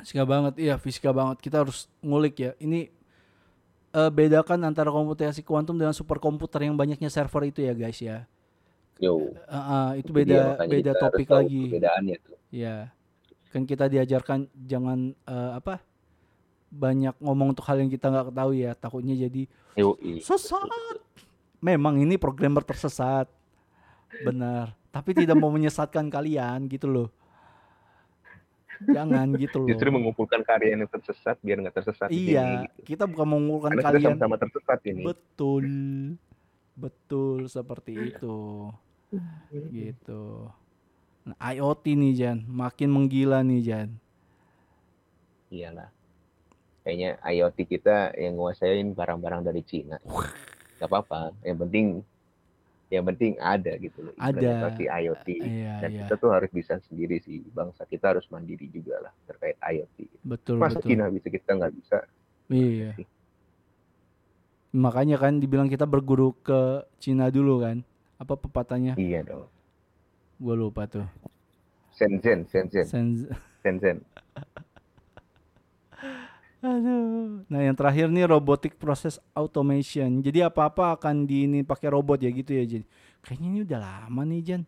fisika 0.06 0.22
banget, 0.22 0.54
iya 0.62 0.78
fisika 0.78 1.10
banget. 1.10 1.42
Kita 1.42 1.66
harus 1.66 1.90
ngulik 1.98 2.38
ya. 2.38 2.54
Ini 2.62 2.86
eh, 3.90 4.10
bedakan 4.14 4.62
antara 4.62 4.94
komputasi 4.94 5.42
kuantum 5.42 5.74
dengan 5.74 5.90
superkomputer 5.90 6.62
yang 6.62 6.78
banyaknya 6.78 7.10
server 7.10 7.50
itu 7.50 7.66
ya 7.66 7.74
guys 7.74 7.98
ya. 7.98 8.22
Yo, 9.02 9.34
Ah, 9.50 9.58
ah, 9.58 9.88
itu 9.98 10.14
itu 10.14 10.22
dia 10.22 10.22
beda 10.22 10.40
makanya 10.54 10.70
beda 10.78 10.92
topik 11.02 11.28
lagi. 11.28 11.62
perbedaannya 11.74 12.16
tuh. 12.22 12.38
Ya, 12.54 12.94
kan 13.50 13.66
kita 13.66 13.90
diajarkan 13.90 14.46
jangan 14.54 15.10
eh, 15.26 15.50
apa 15.58 15.82
banyak 16.70 17.18
ngomong 17.18 17.50
untuk 17.50 17.66
hal 17.66 17.82
yang 17.82 17.90
kita 17.90 18.06
nggak 18.06 18.30
ketahui 18.30 18.62
ya. 18.62 18.72
Takutnya 18.78 19.18
jadi 19.18 19.42
Yo, 19.74 19.98
sesat. 20.22 21.02
Memang 21.58 21.98
ini 21.98 22.14
programmer 22.14 22.62
tersesat, 22.62 23.26
benar. 24.22 24.70
Tapi 24.94 25.12
tidak 25.12 25.34
mau 25.34 25.50
menyesatkan 25.50 26.06
kalian 26.08 26.70
gitu 26.70 26.86
loh. 26.86 27.08
Jangan 28.84 29.26
gitu 29.40 29.64
Justru 29.70 29.88
loh. 29.88 29.94
mengumpulkan 30.00 30.40
karya 30.44 30.76
yang 30.76 30.84
tersesat 30.90 31.40
biar 31.40 31.64
nggak 31.64 31.76
tersesat 31.80 32.08
Iya, 32.12 32.68
gitu. 32.68 32.96
kita 32.96 33.04
bukan 33.08 33.26
mengumpulkan 33.26 33.70
Karena 33.76 33.82
kita 33.82 33.90
kalian. 33.96 34.06
sama-sama 34.20 34.36
tersesat 34.36 34.80
ini. 34.84 35.02
Betul, 35.04 35.64
betul 36.76 37.38
seperti 37.48 37.92
itu, 38.12 38.68
gitu. 39.72 40.52
Nah, 41.26 41.36
IoT 41.40 41.84
nih 41.96 42.12
Jan, 42.14 42.38
makin 42.46 42.88
menggila 42.92 43.40
nih 43.42 43.60
Jan. 43.64 43.88
Iyalah. 45.50 45.90
Kayaknya 46.86 47.18
IoT 47.18 47.58
kita 47.66 48.14
yang 48.14 48.38
nguasain 48.38 48.94
barang-barang 48.94 49.42
dari 49.42 49.62
Cina. 49.66 49.98
Gak 50.78 50.86
apa-apa. 50.86 51.34
Yang 51.42 51.58
penting 51.66 51.86
yang 52.86 53.02
penting 53.02 53.34
ada 53.42 53.74
gitu 53.82 53.98
loh 53.98 54.14
Ada, 54.14 54.30
implementasi 54.38 54.84
IoT. 54.86 55.28
iya 55.42 55.74
Dan 55.82 55.90
iya, 55.90 55.98
kita 56.06 56.14
tuh 56.22 56.30
harus 56.30 56.50
bisa 56.54 56.78
sendiri 56.86 57.18
sih. 57.18 57.42
Bangsa 57.50 57.82
kita 57.82 58.14
harus 58.14 58.22
mandiri 58.30 58.70
juga 58.70 59.02
lah 59.02 59.12
terkait 59.26 59.58
IoT. 59.58 59.98
betul 60.22 60.56
Masa 60.62 60.78
betul. 60.78 60.94
Cina 60.94 61.10
bisa 61.10 61.26
kita 61.26 61.50
nggak 61.58 61.74
bisa? 61.74 61.98
Iya. 62.46 62.94
sih. 62.94 63.06
Makanya 64.76 65.16
kan 65.18 65.40
dibilang 65.42 65.66
kita 65.66 65.82
berguru 65.88 66.36
ke 66.46 66.84
Cina 67.02 67.26
dulu 67.32 67.58
kan. 67.64 67.82
Apa 68.22 68.38
pepatahnya? 68.38 68.94
Iya 68.94 69.26
dong. 69.26 69.50
Gue 70.38 70.54
lupa 70.54 70.86
tuh. 70.86 71.06
Shenzhen, 71.96 72.44
Shenzhen, 72.52 72.86
Senz- 72.86 73.28
Shenzhen. 73.64 74.04
Aduh. 76.66 77.46
Nah, 77.52 77.60
yang 77.62 77.76
terakhir 77.78 78.06
nih 78.10 78.26
robotic 78.26 78.74
process 78.82 79.22
automation. 79.40 80.10
Jadi 80.26 80.42
apa-apa 80.42 80.98
akan 80.98 81.16
di 81.30 81.46
ini 81.46 81.58
pakai 81.62 81.88
robot 81.94 82.18
ya 82.26 82.30
gitu 82.34 82.50
ya, 82.58 82.64
Jan. 82.66 82.84
Kayaknya 83.22 83.48
ini 83.52 83.60
udah 83.66 83.78
lama 83.86 84.22
nih, 84.26 84.40
Jan. 84.48 84.62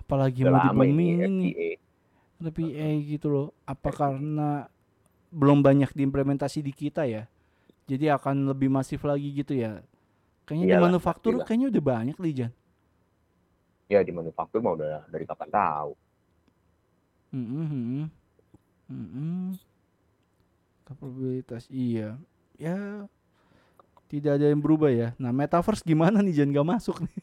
Apalagi 0.00 0.40
Udah 0.44 0.52
mau 0.52 0.60
di 0.64 0.68
ini 0.76 0.84
booming 0.84 1.14
ini. 1.28 1.48
RPA 2.42 2.88
gitu 3.12 3.26
loh. 3.32 3.46
Apa 3.64 3.90
karena 4.00 4.68
belum 5.32 5.58
banyak 5.64 5.90
diimplementasi 5.96 6.60
di 6.60 6.72
kita 6.76 7.02
ya? 7.08 7.24
Jadi 7.90 8.06
akan 8.12 8.52
lebih 8.52 8.68
masif 8.72 9.00
lagi 9.04 9.28
gitu 9.32 9.56
ya. 9.56 9.80
Kayaknya 10.48 10.68
di 10.72 10.76
Iyalah, 10.76 10.84
manufaktur 10.84 11.40
pastilah. 11.40 11.46
kayaknya 11.46 11.68
udah 11.72 11.84
banyak 11.84 12.16
nih, 12.20 12.32
Jan. 12.44 12.52
Ya 13.92 14.00
di 14.04 14.12
manufaktur 14.12 14.60
mah 14.64 14.72
udah 14.76 15.04
dari 15.12 15.24
kapan 15.28 15.48
tahu. 15.52 15.92
Mm-mm, 17.34 17.66
mm-mm. 17.72 18.04
Mm-mm. 18.90 19.58
Kapabilitas 20.84 21.64
iya. 21.72 22.16
Ya 22.60 23.08
tidak 24.08 24.38
ada 24.38 24.46
yang 24.52 24.60
berubah 24.62 24.92
ya. 24.92 25.10
Nah, 25.18 25.32
metaverse 25.34 25.82
gimana 25.82 26.22
nih 26.22 26.44
Jan 26.44 26.54
gak 26.54 26.68
masuk 26.68 27.02
nih? 27.02 27.18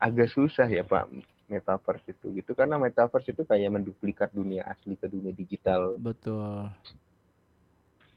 Agak 0.00 0.28
susah 0.32 0.68
ya 0.68 0.84
Pak 0.84 1.08
metaverse 1.44 2.08
itu 2.08 2.26
gitu 2.40 2.56
karena 2.56 2.80
metaverse 2.80 3.30
itu 3.30 3.44
kayak 3.44 3.68
menduplikat 3.68 4.32
dunia 4.32 4.64
asli 4.64 4.96
ke 4.96 5.06
dunia 5.06 5.30
digital 5.30 5.96
Betul. 6.00 6.72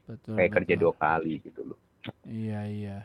Betul. 0.08 0.40
kayak 0.40 0.52
kerja 0.56 0.74
betul. 0.74 0.84
dua 0.88 0.94
kali 0.96 1.34
gitu 1.44 1.60
loh. 1.68 1.78
Iya, 2.24 2.60
iya. 2.64 2.98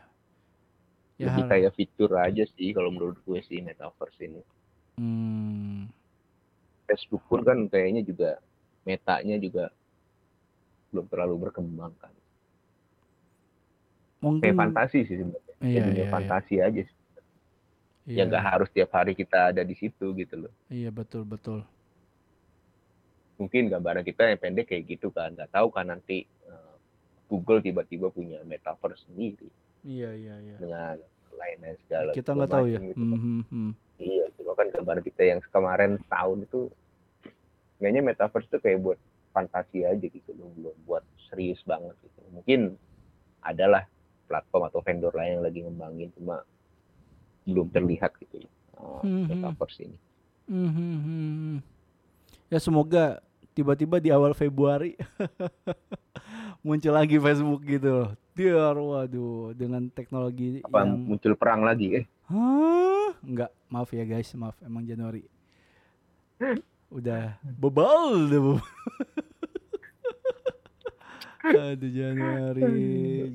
Ya, 1.19 1.27
Lebih 1.29 1.43
kayak 1.51 1.71
fitur 1.75 2.15
aja 2.15 2.47
sih 2.55 2.71
kalau 2.71 2.89
menurut 2.89 3.19
gue 3.27 3.39
sih 3.43 3.59
metaverse 3.59 4.23
ini. 4.23 4.41
hmm, 4.95 5.91
Facebook 6.87 7.23
pun 7.27 7.43
kan 7.43 7.67
kayaknya 7.67 8.07
juga 8.07 8.39
metanya 8.83 9.35
juga 9.37 9.71
belum 10.89 11.07
terlalu 11.07 11.35
berkembang 11.41 11.93
kan. 11.97 12.13
mungkin 14.19 14.39
Kayak 14.45 14.59
fantasi 14.61 14.99
sih 15.03 15.17
sebenarnya. 15.17 15.53
iya, 15.59 15.79
ya 15.79 15.83
iya, 15.85 15.93
iya. 15.99 16.05
fantasi 16.07 16.55
aja 16.57 16.81
sih. 16.81 16.97
Iya, 18.03 18.15
Ya 18.15 18.23
nggak 18.25 18.43
harus 18.45 18.69
tiap 18.69 18.91
hari 18.91 19.13
kita 19.13 19.51
ada 19.51 19.63
di 19.63 19.73
situ 19.73 20.11
gitu 20.13 20.35
loh. 20.37 20.53
Iya, 20.67 20.91
betul, 20.91 21.23
betul. 21.23 21.63
Mungkin 23.35 23.67
gambaran 23.67 24.03
kita 24.03 24.27
yang 24.27 24.39
pendek 24.39 24.69
kayak 24.69 24.83
gitu 24.89 25.07
kan. 25.09 25.31
Nggak 25.31 25.51
tahu 25.51 25.67
kan 25.69 25.87
nanti 25.87 26.23
eh, 26.23 26.73
Google 27.27 27.59
tiba-tiba 27.59 28.07
punya 28.07 28.43
metaverse 28.43 29.07
sendiri 29.07 29.47
Iya, 29.81 30.11
iya, 30.13 30.35
iya. 30.37 30.55
dengan 30.55 30.95
lain-lain 31.33 31.75
segala 31.81 32.11
Kita 32.11 32.31
nggak 32.31 32.51
tahu 32.53 32.65
ya. 32.69 32.79
gitu 32.79 32.93
kan. 33.01 33.19
Hmm, 33.19 33.43
hmm. 33.49 33.71
Iya, 33.97 34.25
cuma 34.35 34.51
kan 34.53 34.67
gambaran 34.69 35.03
kita 35.03 35.21
yang 35.25 35.39
kemarin 35.45 35.91
tahun 36.05 36.37
itu 36.43 36.71
kayaknya 37.83 37.99
metaverse 37.99 38.47
itu 38.47 38.57
kayak 38.63 38.79
buat 38.79 38.99
fantasi 39.35 39.83
aja 39.83 40.07
gitu 40.07 40.31
loh, 40.39 40.47
belum 40.55 40.75
buat 40.87 41.03
serius 41.27 41.59
banget 41.67 41.91
gitu. 41.99 42.23
Mungkin 42.31 42.79
adalah 43.43 43.83
platform 44.31 44.71
atau 44.71 44.79
vendor 44.79 45.11
lain 45.11 45.35
yang 45.35 45.43
lagi 45.43 45.59
ngembangin 45.67 46.09
cuma 46.15 46.47
belum 47.43 47.67
terlihat 47.75 48.15
gitu 48.23 48.47
loh, 48.47 48.51
uh, 48.79 49.03
metaverse 49.03 49.83
ini. 49.83 49.97
Hmm, 50.47 50.71
hmm. 50.71 51.55
Ya 52.47 52.63
semoga 52.63 53.19
tiba-tiba 53.51 53.99
di 53.99 54.15
awal 54.15 54.31
Februari 54.31 54.95
muncul 56.65 56.95
lagi 56.95 57.19
Facebook 57.19 57.67
gitu 57.67 57.89
loh. 57.91 58.09
Biar 58.33 58.73
waduh 58.79 59.51
dengan 59.53 59.91
teknologi 59.91 60.63
Apa 60.63 60.87
yang 60.87 61.03
muncul 61.05 61.35
perang 61.35 61.67
lagi? 61.67 62.01
Eh, 62.01 62.05
Hah? 62.31 63.13
Enggak, 63.21 63.51
maaf 63.67 63.91
ya 63.91 64.07
guys, 64.07 64.31
maaf 64.39 64.55
emang 64.63 64.87
Januari. 64.87 65.27
Udah 66.93 67.35
bebal 67.41 68.05
deh. 68.29 68.37
bebal. 68.37 68.61
Aduh 71.43 71.91
Januari. 71.91 72.63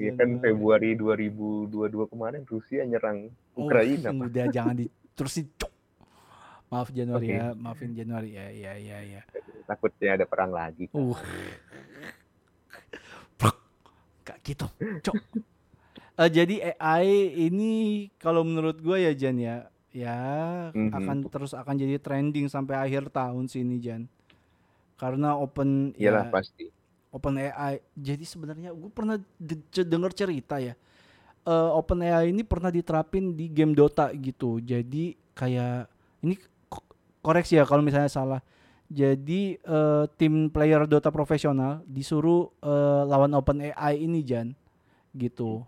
ya 0.00 0.10
kan. 0.16 0.40
Februari 0.40 0.96
2022 0.96 1.68
kemarin 2.08 2.42
Rusia 2.46 2.82
nyerang 2.82 3.28
Oh, 3.52 3.66
Ukraina, 3.66 4.08
Pak. 4.16 4.26
udah 4.30 4.44
jangan 4.48 4.74
diterusin. 4.78 5.50
Cok. 5.52 5.72
Maaf 6.68 6.88
Januari 6.88 7.26
Oke. 7.26 7.34
ya, 7.34 7.46
maafin 7.52 7.92
Januari 7.92 8.30
ya, 8.32 8.46
ya, 8.48 8.72
ya, 8.76 8.98
ya. 9.02 9.20
Takutnya 9.64 10.14
ada 10.14 10.24
perang 10.24 10.52
lagi. 10.52 10.88
Uh. 10.92 11.16
Kayak 14.22 14.40
gitu, 14.44 14.66
cok. 15.02 15.16
Eh, 16.18 16.30
jadi 16.34 16.74
AI 16.74 17.06
ini 17.46 17.72
kalau 18.18 18.42
menurut 18.42 18.74
gue 18.76 18.98
ya 18.98 19.14
Jan 19.14 19.38
ya, 19.38 19.70
ya 19.90 20.18
Mhm. 20.72 20.92
akan 20.92 21.16
terus 21.32 21.52
akan 21.56 21.74
jadi 21.74 21.96
trending 21.98 22.46
sampai 22.46 22.76
akhir 22.76 23.08
tahun 23.10 23.48
sini 23.48 23.80
Jan. 23.80 24.04
Karena 24.98 25.38
open 25.38 25.94
Iyalah 25.94 26.28
ya, 26.28 26.34
pasti. 26.34 26.64
open 27.10 27.34
AI. 27.38 27.78
Jadi 27.94 28.24
sebenarnya 28.26 28.70
gue 28.74 28.90
pernah 28.90 29.16
de- 29.38 29.62
ce- 29.70 29.86
denger 29.86 30.12
cerita 30.12 30.58
ya. 30.58 30.74
Eh, 31.46 31.70
open 31.72 32.02
AI 32.02 32.34
ini 32.34 32.42
pernah 32.44 32.68
diterapin 32.68 33.32
di 33.32 33.48
game 33.48 33.72
Dota 33.72 34.10
gitu. 34.12 34.58
Jadi 34.60 35.14
kayak 35.32 35.86
ini 36.20 36.34
ko- 36.68 36.84
koreksi 37.22 37.56
ya 37.56 37.64
kalau 37.64 37.80
misalnya 37.80 38.10
salah. 38.10 38.40
Jadi 38.90 39.56
eh, 39.56 40.04
tim 40.18 40.48
player 40.50 40.84
Dota 40.84 41.08
profesional 41.14 41.80
disuruh 41.86 42.50
eh, 42.60 43.02
lawan 43.06 43.32
open 43.38 43.62
AI 43.62 44.04
ini 44.04 44.20
Jan 44.26 44.52
gitu. 45.14 45.62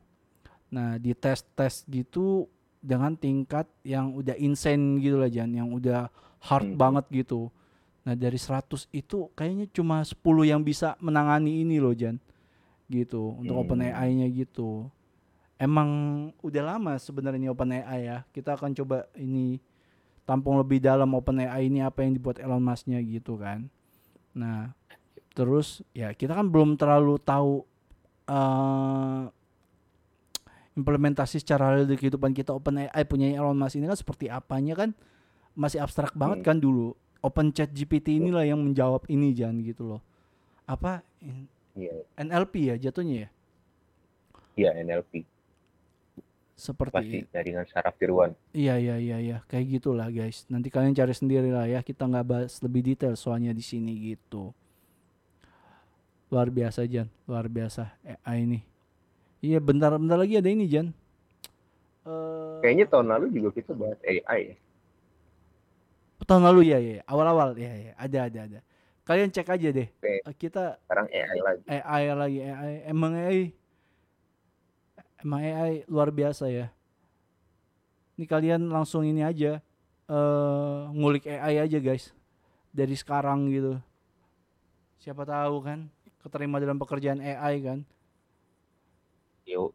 Nah, 0.71 0.99
di 0.99 1.15
tes-tes 1.15 1.83
gitu 1.87 2.47
dengan 2.81 3.13
tingkat 3.13 3.69
yang 3.85 4.17
udah 4.17 4.35
insane 4.41 4.99
gitu 4.99 5.21
lah 5.21 5.29
Jan, 5.29 5.53
yang 5.53 5.69
udah 5.71 6.09
hard 6.41 6.73
Mhm. 6.73 6.81
banget 6.81 7.05
gitu. 7.25 7.53
Nah, 8.01 8.17
dari 8.17 8.41
100 8.41 8.89
itu 8.91 9.29
kayaknya 9.37 9.69
cuma 9.69 10.01
10 10.01 10.49
yang 10.49 10.65
bisa 10.65 10.97
menangani 11.05 11.61
ini 11.61 11.77
loh 11.77 11.93
Jan. 11.93 12.17
Gitu, 12.91 13.37
untuk 13.39 13.55
Hmm. 13.55 13.63
open 13.63 13.81
AI-nya 13.87 14.27
gitu. 14.33 14.89
Emang 15.61 15.89
udah 16.41 16.75
lama 16.75 16.97
sebenarnya 16.97 17.53
open 17.53 17.71
AI 17.71 18.01
ya. 18.09 18.19
Kita 18.33 18.57
akan 18.57 18.73
coba 18.73 19.05
ini 19.15 19.61
tampung 20.25 20.57
lebih 20.57 20.81
dalam 20.81 21.13
open 21.13 21.45
AI 21.45 21.69
ini 21.69 21.85
apa 21.85 22.01
yang 22.03 22.17
dibuat 22.17 22.41
Elon 22.41 22.65
Musk-nya 22.65 22.99
gitu 23.05 23.37
kan. 23.37 23.69
Nah, 24.33 24.73
terus 25.37 25.85
ya 25.93 26.17
kita 26.17 26.33
kan 26.33 26.49
belum 26.49 26.81
terlalu 26.81 27.21
tahu 27.21 27.63
uh, 28.27 29.29
implementasi 30.73 31.39
secara 31.39 31.75
real 31.75 31.85
di 31.85 31.95
kehidupan 31.95 32.31
kita 32.31 32.51
Open 32.51 32.79
AI 32.81 33.03
punya 33.03 33.27
Elon 33.31 33.55
Musk 33.55 33.75
ini 33.75 33.87
kan 33.87 33.99
seperti 33.99 34.27
apanya 34.27 34.75
kan 34.77 34.91
masih 35.53 35.79
abstrak 35.79 36.15
banget 36.15 36.41
Hmm. 36.41 36.47
kan 36.47 36.57
dulu. 36.57 36.95
Open 37.21 37.53
Chat 37.53 37.69
GPT 37.69 38.17
inilah 38.17 38.43
yang 38.43 38.57
menjawab 38.57 39.05
ini 39.07 39.31
jangan 39.31 39.61
gitu 39.61 39.85
loh. 39.87 40.01
Apa 40.65 41.05
Iya, 41.75 41.93
NLP 42.17 42.55
ya 42.67 42.77
jatuhnya 42.81 43.27
ya? 43.27 43.29
iya 44.57 44.71
NLP 44.75 45.25
Seperti 46.55 46.93
pasti 46.93 47.19
jaringan 47.29 47.65
saraf 47.67 47.97
tiruan. 47.97 48.37
Iya 48.53 48.77
iya 48.77 48.97
iya 48.97 49.17
iya 49.17 49.37
kayak 49.49 49.81
gitulah 49.81 50.09
guys. 50.09 50.45
Nanti 50.47 50.69
kalian 50.69 50.93
cari 50.93 51.13
sendiri 51.13 51.49
lah 51.49 51.65
ya. 51.65 51.81
Kita 51.81 52.05
nggak 52.05 52.27
bahas 52.27 52.61
lebih 52.61 52.85
detail 52.85 53.17
soalnya 53.17 53.51
di 53.51 53.65
sini 53.65 53.97
gitu. 54.13 54.53
Luar 56.29 56.47
biasa 56.47 56.85
Jan, 56.85 57.09
luar 57.25 57.49
biasa 57.49 57.97
AI 58.05 58.45
ini. 58.45 58.61
Iya 59.47 59.59
bentar 59.69 59.91
bentar 60.01 60.19
lagi 60.23 60.35
ada 60.41 60.49
ini 60.53 60.65
Jan. 60.73 60.87
Eh, 62.07 62.61
Kayaknya 62.63 62.87
tahun 62.93 63.07
lalu 63.13 63.27
juga 63.37 63.49
kita 63.57 63.73
bahas 63.81 63.99
AI 64.05 64.41
ya. 64.53 64.57
tahun 66.29 66.43
lalu 66.47 66.61
ya 66.71 66.79
ya 66.79 67.01
awal-awal 67.09 67.57
ya 67.59 67.73
ya 67.75 67.93
ada 67.99 68.19
ada 68.29 68.41
ada. 68.47 68.59
Kalian 69.09 69.33
cek 69.35 69.49
aja 69.51 69.69
deh. 69.75 69.89
Oke. 69.99 70.13
Eh, 70.29 70.35
Kita 70.37 70.79
Sekarang 70.85 71.07
AI 71.13 71.39
lagi. 71.47 71.65
AI 71.67 72.05
lagi 72.15 72.39
AI 72.45 72.75
emang 72.93 73.13
AI 73.17 73.41
emang 75.25 75.41
AI 75.43 75.73
luar 75.89 76.11
biasa 76.13 76.49
ya. 76.51 76.67
Ini 78.19 78.25
kalian 78.29 78.69
langsung 78.69 79.03
ini 79.09 79.25
aja 79.25 79.59
eh 80.11 80.81
ngulik 80.93 81.25
AI 81.31 81.65
aja 81.65 81.79
guys 81.81 82.13
dari 82.75 82.95
sekarang 82.99 83.49
gitu. 83.53 83.79
Siapa 85.01 85.25
tahu 85.25 85.65
kan 85.65 85.89
keterima 86.21 86.61
dalam 86.61 86.77
pekerjaan 86.77 87.21
AI 87.25 87.55
kan 87.65 87.79
Yo, 89.51 89.75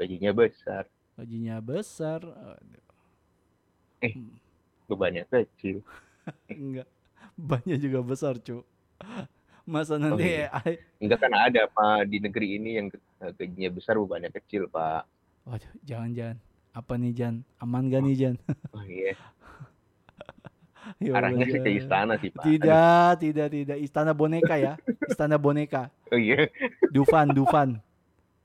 gajinya 0.00 0.32
besar, 0.32 0.88
gajinya 1.20 1.60
besar. 1.60 2.24
Aduh, 4.00 4.32
bebannya 4.88 5.28
kecil. 5.28 5.84
enggak 6.48 6.88
banyak 7.36 7.76
juga 7.76 8.00
besar 8.00 8.40
cu. 8.40 8.64
Masa 9.68 10.00
nanti 10.00 10.24
iya. 10.24 10.48
AI 10.50 10.80
Enggak 10.98 11.20
kan 11.28 11.32
ada 11.36 11.68
Pak 11.68 12.08
di 12.08 12.16
negeri 12.16 12.56
ini 12.56 12.80
yang 12.80 12.88
eh, 13.20 13.32
gajinya 13.36 13.70
besar 13.76 14.00
bebannya 14.00 14.32
kecil, 14.32 14.66
Pak. 14.72 15.04
Waduh, 15.44 15.72
jangan-jangan 15.84 16.40
apa 16.72 16.92
nih 16.96 17.12
Jan? 17.12 17.34
Aman 17.60 17.92
gak 17.92 18.02
nih 18.08 18.16
Jan? 18.16 18.36
Oh 18.76 18.84
iya, 18.88 19.14
Ya 21.04 21.12
arahnya 21.16 21.44
sih 21.44 21.60
ke 21.60 21.70
istana 21.76 22.16
sih, 22.18 22.32
Pak. 22.32 22.44
Tidak, 22.44 23.12
tidak, 23.20 23.48
tidak. 23.52 23.76
Istana 23.84 24.12
boneka 24.16 24.56
ya. 24.56 24.74
Istana 25.06 25.36
boneka. 25.36 25.92
Oh 26.08 26.18
iya. 26.18 26.48
Dufan, 26.88 27.30
Dufan. 27.36 27.78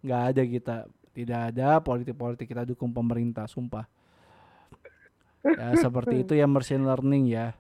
Nggak 0.06 0.22
ada 0.30 0.42
kita. 0.46 0.76
Tidak 1.16 1.40
ada 1.50 1.68
politik-politik 1.80 2.46
kita 2.46 2.68
dukung 2.68 2.94
pemerintah, 2.94 3.50
sumpah. 3.50 3.88
Ya 5.42 5.74
seperti 5.84 6.22
itu 6.22 6.38
ya 6.38 6.46
machine 6.46 6.86
learning 6.86 7.34
ya. 7.34 7.58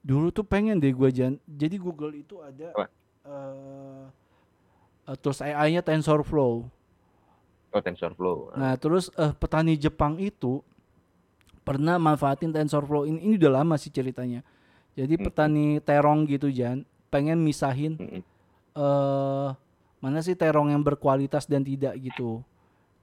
Dulu 0.00 0.32
tuh 0.32 0.46
pengen 0.46 0.80
deh 0.80 0.90
gue 0.90 1.10
jan. 1.12 1.36
Jadi 1.44 1.76
Google 1.76 2.16
itu 2.16 2.40
ada 2.40 2.72
Apa? 2.72 2.86
eh 3.20 4.04
eh, 5.06 5.16
tools 5.20 5.44
AI-nya 5.44 5.84
TensorFlow. 5.84 6.64
Oh, 7.70 7.78
TensorFlow. 7.78 8.56
Nah, 8.56 8.74
terus 8.80 9.12
eh, 9.14 9.30
petani 9.30 9.76
Jepang 9.76 10.16
itu 10.16 10.64
pernah 11.62 12.00
manfaatin 12.00 12.50
TensorFlow 12.50 13.04
ini. 13.04 13.20
Ini 13.26 13.34
udah 13.36 13.60
lama 13.60 13.76
sih 13.76 13.92
ceritanya. 13.92 14.40
Jadi 14.96 15.14
Hmm. 15.14 15.24
petani 15.28 15.66
terong 15.78 16.26
gitu 16.26 16.48
Jan, 16.48 16.82
pengen 17.10 17.42
misahin 17.42 17.94
eh 18.74 19.48
mana 20.00 20.20
sih 20.20 20.34
terong 20.34 20.68
yang 20.68 20.80
berkualitas 20.80 21.44
dan 21.44 21.60
tidak 21.60 21.96
gitu. 21.96 22.40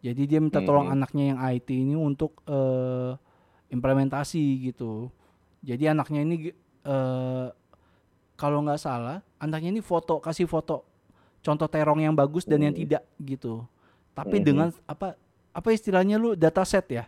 Jadi 0.02 0.22
dia 0.26 0.38
minta 0.38 0.62
tolong 0.62 0.90
Hmm. 0.90 0.94
anaknya 0.94 1.24
yang 1.34 1.40
IT 1.42 1.70
ini 1.72 1.94
untuk 1.94 2.42
eh 2.46 3.14
implementasi 3.70 4.42
gitu. 4.66 5.10
Jadi 5.62 5.90
anaknya 5.90 6.22
ini 6.22 6.36
eh 6.84 7.48
kalau 8.34 8.62
nggak 8.62 8.78
salah, 8.78 9.22
anaknya 9.38 9.74
ini 9.74 9.82
foto 9.82 10.18
kasih 10.18 10.46
foto 10.46 10.86
contoh 11.42 11.66
terong 11.66 12.02
yang 12.02 12.14
bagus 12.14 12.44
dan 12.44 12.62
yang 12.62 12.74
Hmm. 12.74 12.82
tidak 12.84 13.04
gitu. 13.20 13.66
Tapi 14.14 14.38
Mhm. 14.38 14.46
dengan 14.46 14.68
apa 14.86 15.14
apa 15.52 15.70
istilahnya 15.72 16.18
lu 16.18 16.34
dataset 16.34 16.86
ya? 16.88 17.06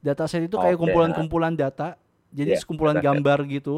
Dataset 0.00 0.44
itu 0.44 0.56
kayak 0.56 0.76
kumpulan-kumpulan 0.76 1.54
data. 1.54 1.96
Jadi 2.28 2.54
Iya, 2.54 2.60
sekumpulan 2.60 2.98
dataset. 2.98 3.08
gambar 3.14 3.38
gitu. 3.46 3.76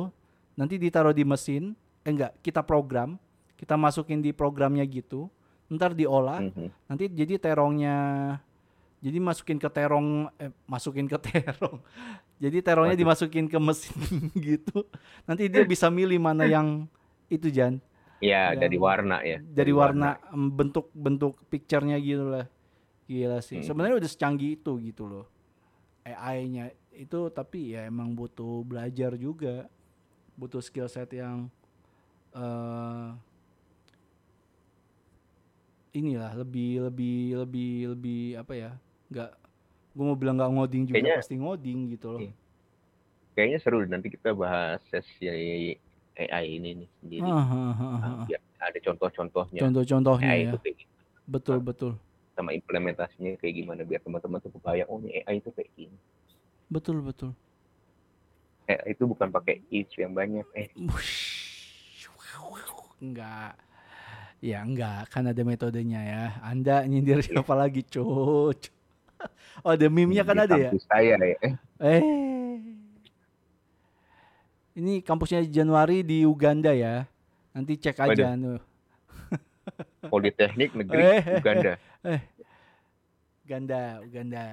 Nanti 0.56 0.74
ditaruh 0.76 1.12
di 1.12 1.22
mesin. 1.22 1.76
Eh 2.02 2.10
enggak, 2.10 2.34
kita 2.40 2.64
program, 2.64 3.20
kita 3.56 3.74
masukin 3.74 4.20
di 4.20 4.30
programnya 4.30 4.84
gitu. 4.84 5.28
Ntar 5.66 5.92
diolah, 5.92 6.40
Mhm. 6.46 6.68
nanti 6.86 7.04
jadi 7.10 7.36
terongnya 7.36 7.96
jadi 8.96 9.18
masukin 9.18 9.58
ke 9.58 9.68
terong 9.68 10.30
eh 10.38 10.50
masukin 10.64 11.04
ke 11.04 11.18
terong. 11.26 11.82
Jadi 12.36 12.60
terongnya 12.60 12.94
dimasukin 12.94 13.48
ke 13.48 13.58
mesin 13.58 13.96
gitu. 14.36 14.84
Nanti 15.24 15.48
dia 15.48 15.64
bisa 15.64 15.88
milih 15.88 16.20
mana 16.20 16.44
yang 16.44 16.86
itu 17.26 17.50
Jan 17.50 17.80
Ya, 18.16 18.56
Yang 18.56 18.60
dari 18.64 18.76
warna 18.80 19.16
ya. 19.20 19.38
dari 19.44 19.72
warna 19.76 20.16
em, 20.32 20.48
bentuk-bentuk 20.48 21.36
picture-nya 21.52 22.00
gitu 22.00 22.24
lah. 22.24 22.48
Gila 23.04 23.44
sih. 23.44 23.60
Hmm. 23.60 23.66
Sebenarnya 23.66 24.00
udah 24.00 24.08
secanggih 24.08 24.56
itu 24.56 24.72
gitu 24.80 25.04
loh. 25.04 25.26
AI-nya 26.00 26.70
itu 26.92 27.28
tapi 27.28 27.76
ya 27.76 27.84
emang 27.84 28.16
butuh 28.16 28.64
belajar 28.64 29.16
juga. 29.16 29.68
Butuh 30.32 30.64
skill 30.64 30.88
set 30.88 31.12
yang 31.12 31.52
eh 32.32 33.06
inilah 35.96 36.36
lebih 36.36 36.84
lebih 36.84 37.16
lebih 37.40 37.72
lebih 37.96 38.20
apa 38.36 38.52
ya? 38.52 38.70
Nggak 39.08 39.30
gue 39.96 40.04
mau 40.04 40.12
bilang 40.14 40.36
nggak 40.36 40.52
ngoding 40.52 40.82
juga 40.84 40.96
Kayaknya- 41.00 41.18
pasti 41.18 41.34
ngoding 41.36 41.78
gitu 41.90 42.06
loh. 42.12 42.20
Iya. 42.20 42.32
Kayaknya 43.32 43.58
seru 43.60 43.78
nanti 43.84 44.08
kita 44.08 44.32
bahas 44.32 44.80
sesi 44.86 45.24
AI 46.16 46.44
ini 46.56 46.84
nih 46.84 46.88
sendiri. 46.98 47.20
Ah, 47.22 47.36
ah, 47.36 47.44
ah, 47.44 47.74
ah, 47.76 48.04
ah. 48.04 48.24
biar 48.24 48.40
ada 48.58 48.78
contoh-contohnya 48.80 49.60
Contoh-contohnya 49.60 50.24
AI 50.26 50.40
ya. 50.40 50.50
itu 50.52 50.58
kayak 50.62 50.76
Betul 51.26 51.58
betul. 51.60 51.92
sama 52.32 52.52
implementasinya 52.52 53.36
kayak 53.36 53.54
gimana 53.56 53.80
biar 53.82 54.00
teman-teman 54.00 54.38
tuh 54.38 54.52
kebayang 54.52 54.88
oh 54.88 55.00
ini 55.00 55.20
AI 55.22 55.40
itu 55.40 55.48
kayak 55.50 55.68
gini. 55.72 55.96
Betul 56.68 57.00
betul. 57.00 57.32
AI 58.66 58.92
itu 58.92 59.04
bukan 59.04 59.28
pakai 59.28 59.64
if 59.70 59.88
yang 59.94 60.12
banyak 60.12 60.44
eh 60.52 60.68
Enggak. 62.96 63.52
Ya 64.44 64.60
enggak, 64.62 65.08
kan 65.08 65.24
ada 65.24 65.42
metodenya 65.42 66.00
ya. 66.04 66.24
Anda 66.44 66.84
nyindir 66.84 67.24
siapa 67.24 67.56
lagi, 67.56 67.80
cuc? 67.82 68.68
Oh, 69.64 69.72
ada 69.72 69.88
meme-nya 69.88 70.22
kan 70.22 70.36
ada 70.44 70.54
ya? 70.60 70.70
saya 70.84 71.16
ya. 71.16 71.36
Eh, 71.40 71.54
Eh. 71.80 72.02
Ini 74.76 75.00
kampusnya 75.00 75.40
Januari 75.48 76.04
di 76.04 76.28
Uganda 76.28 76.76
ya. 76.76 77.08
Nanti 77.56 77.80
cek 77.80 77.96
aja 77.96 78.36
tuh. 78.36 78.60
Politeknik 80.12 80.76
Negeri 80.76 81.00
Eh. 81.00 81.22
Uganda. 81.40 81.72
Uganda, 83.40 83.80
Uganda. 84.04 84.44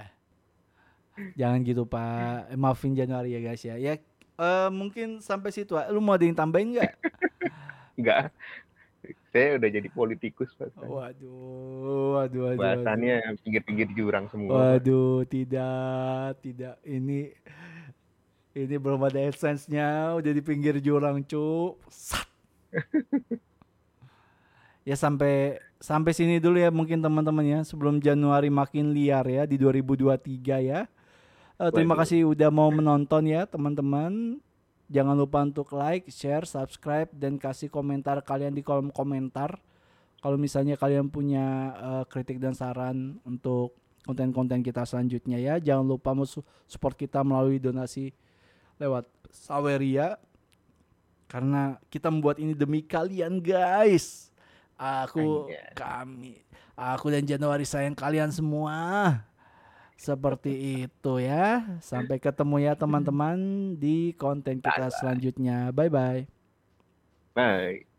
Jangan 1.35 1.59
gitu, 1.61 1.83
Pak. 1.83 2.55
Eh, 2.55 2.57
maafin 2.57 2.95
Januari 2.95 3.35
ya, 3.35 3.43
guys 3.43 3.61
ya. 3.61 3.75
Ya 3.75 3.99
eh, 4.33 4.69
mungkin 4.71 5.19
sampai 5.19 5.51
situ. 5.51 5.75
Lu 5.91 5.99
mau 5.99 6.15
ada 6.15 6.23
yang 6.23 6.39
tambahin 6.39 6.73
nggak? 6.73 6.91
Enggak. 7.99 8.31
Saya 9.33 9.57
udah 9.57 9.69
jadi 9.73 9.89
politikus 9.89 10.53
Pak. 10.53 10.77
Waduh, 10.77 12.21
waduh, 12.21 12.41
waduh. 12.53 12.61
Bahasannya 12.61 13.33
pinggir-pinggir 13.41 13.89
jurang 13.97 14.29
semua. 14.29 14.77
Waduh, 14.77 15.25
tidak, 15.25 16.37
tidak. 16.45 16.77
Ini 16.85 17.33
ini 18.53 18.75
belum 18.77 19.01
ada 19.01 19.17
essence-nya, 19.17 20.13
udah 20.13 20.29
di 20.29 20.41
pinggir 20.45 20.77
jurang, 20.77 21.25
cu. 21.25 21.81
Sat. 21.89 22.29
ya 24.89 24.93
sampai 24.93 25.57
sampai 25.81 26.13
sini 26.13 26.37
dulu 26.37 26.61
ya 26.61 26.69
mungkin 26.69 27.01
teman-teman 27.01 27.45
ya 27.45 27.59
sebelum 27.65 27.97
Januari 27.97 28.53
makin 28.53 28.93
liar 28.93 29.25
ya 29.25 29.49
di 29.49 29.57
2023 29.57 30.61
ya. 30.61 30.85
Eh, 31.57 31.69
terima 31.73 31.97
Waduh. 31.97 32.05
kasih 32.05 32.29
udah 32.29 32.53
mau 32.53 32.69
menonton 32.69 33.25
ya 33.25 33.49
teman-teman. 33.49 34.37
Jangan 34.93 35.17
lupa 35.17 35.41
untuk 35.41 35.73
like, 35.73 36.06
share, 36.13 36.45
subscribe 36.45 37.10
dan 37.10 37.41
kasih 37.41 37.73
komentar 37.73 38.21
kalian 38.21 38.53
di 38.53 38.62
kolom 38.62 38.93
komentar. 38.93 39.58
Kalau 40.21 40.38
misalnya 40.38 40.77
kalian 40.77 41.10
punya 41.10 41.73
eh, 41.73 42.03
kritik 42.06 42.38
dan 42.38 42.53
saran 42.53 43.17
untuk 43.25 43.73
konten-konten 44.06 44.62
kita 44.62 44.86
selanjutnya 44.86 45.41
ya, 45.41 45.58
jangan 45.58 45.89
lupa 45.89 46.13
support 46.69 46.93
kita 46.93 47.25
melalui 47.25 47.58
donasi 47.58 48.13
lewat 48.77 49.10
Saweria 49.34 50.21
karena 51.25 51.82
kita 51.89 52.13
membuat 52.13 52.38
ini 52.38 52.53
demi 52.53 52.86
kalian 52.86 53.41
guys. 53.41 54.29
Aku 54.77 55.49
Anjay. 55.49 55.73
kami 55.73 56.36
aku 56.77 57.13
dan 57.13 57.25
Januari 57.25 57.65
sayang 57.65 57.97
kalian 57.97 58.29
semua. 58.29 59.21
Seperti 60.03 60.83
itu 60.83 61.13
ya. 61.23 61.79
Sampai 61.79 62.19
ketemu 62.19 62.67
ya 62.67 62.73
teman-teman 62.75 63.37
di 63.79 64.11
konten 64.19 64.59
kita 64.59 64.91
selanjutnya. 64.91 65.71
Bye 65.71 65.87
bye. 65.87 66.21
Bye. 67.31 67.92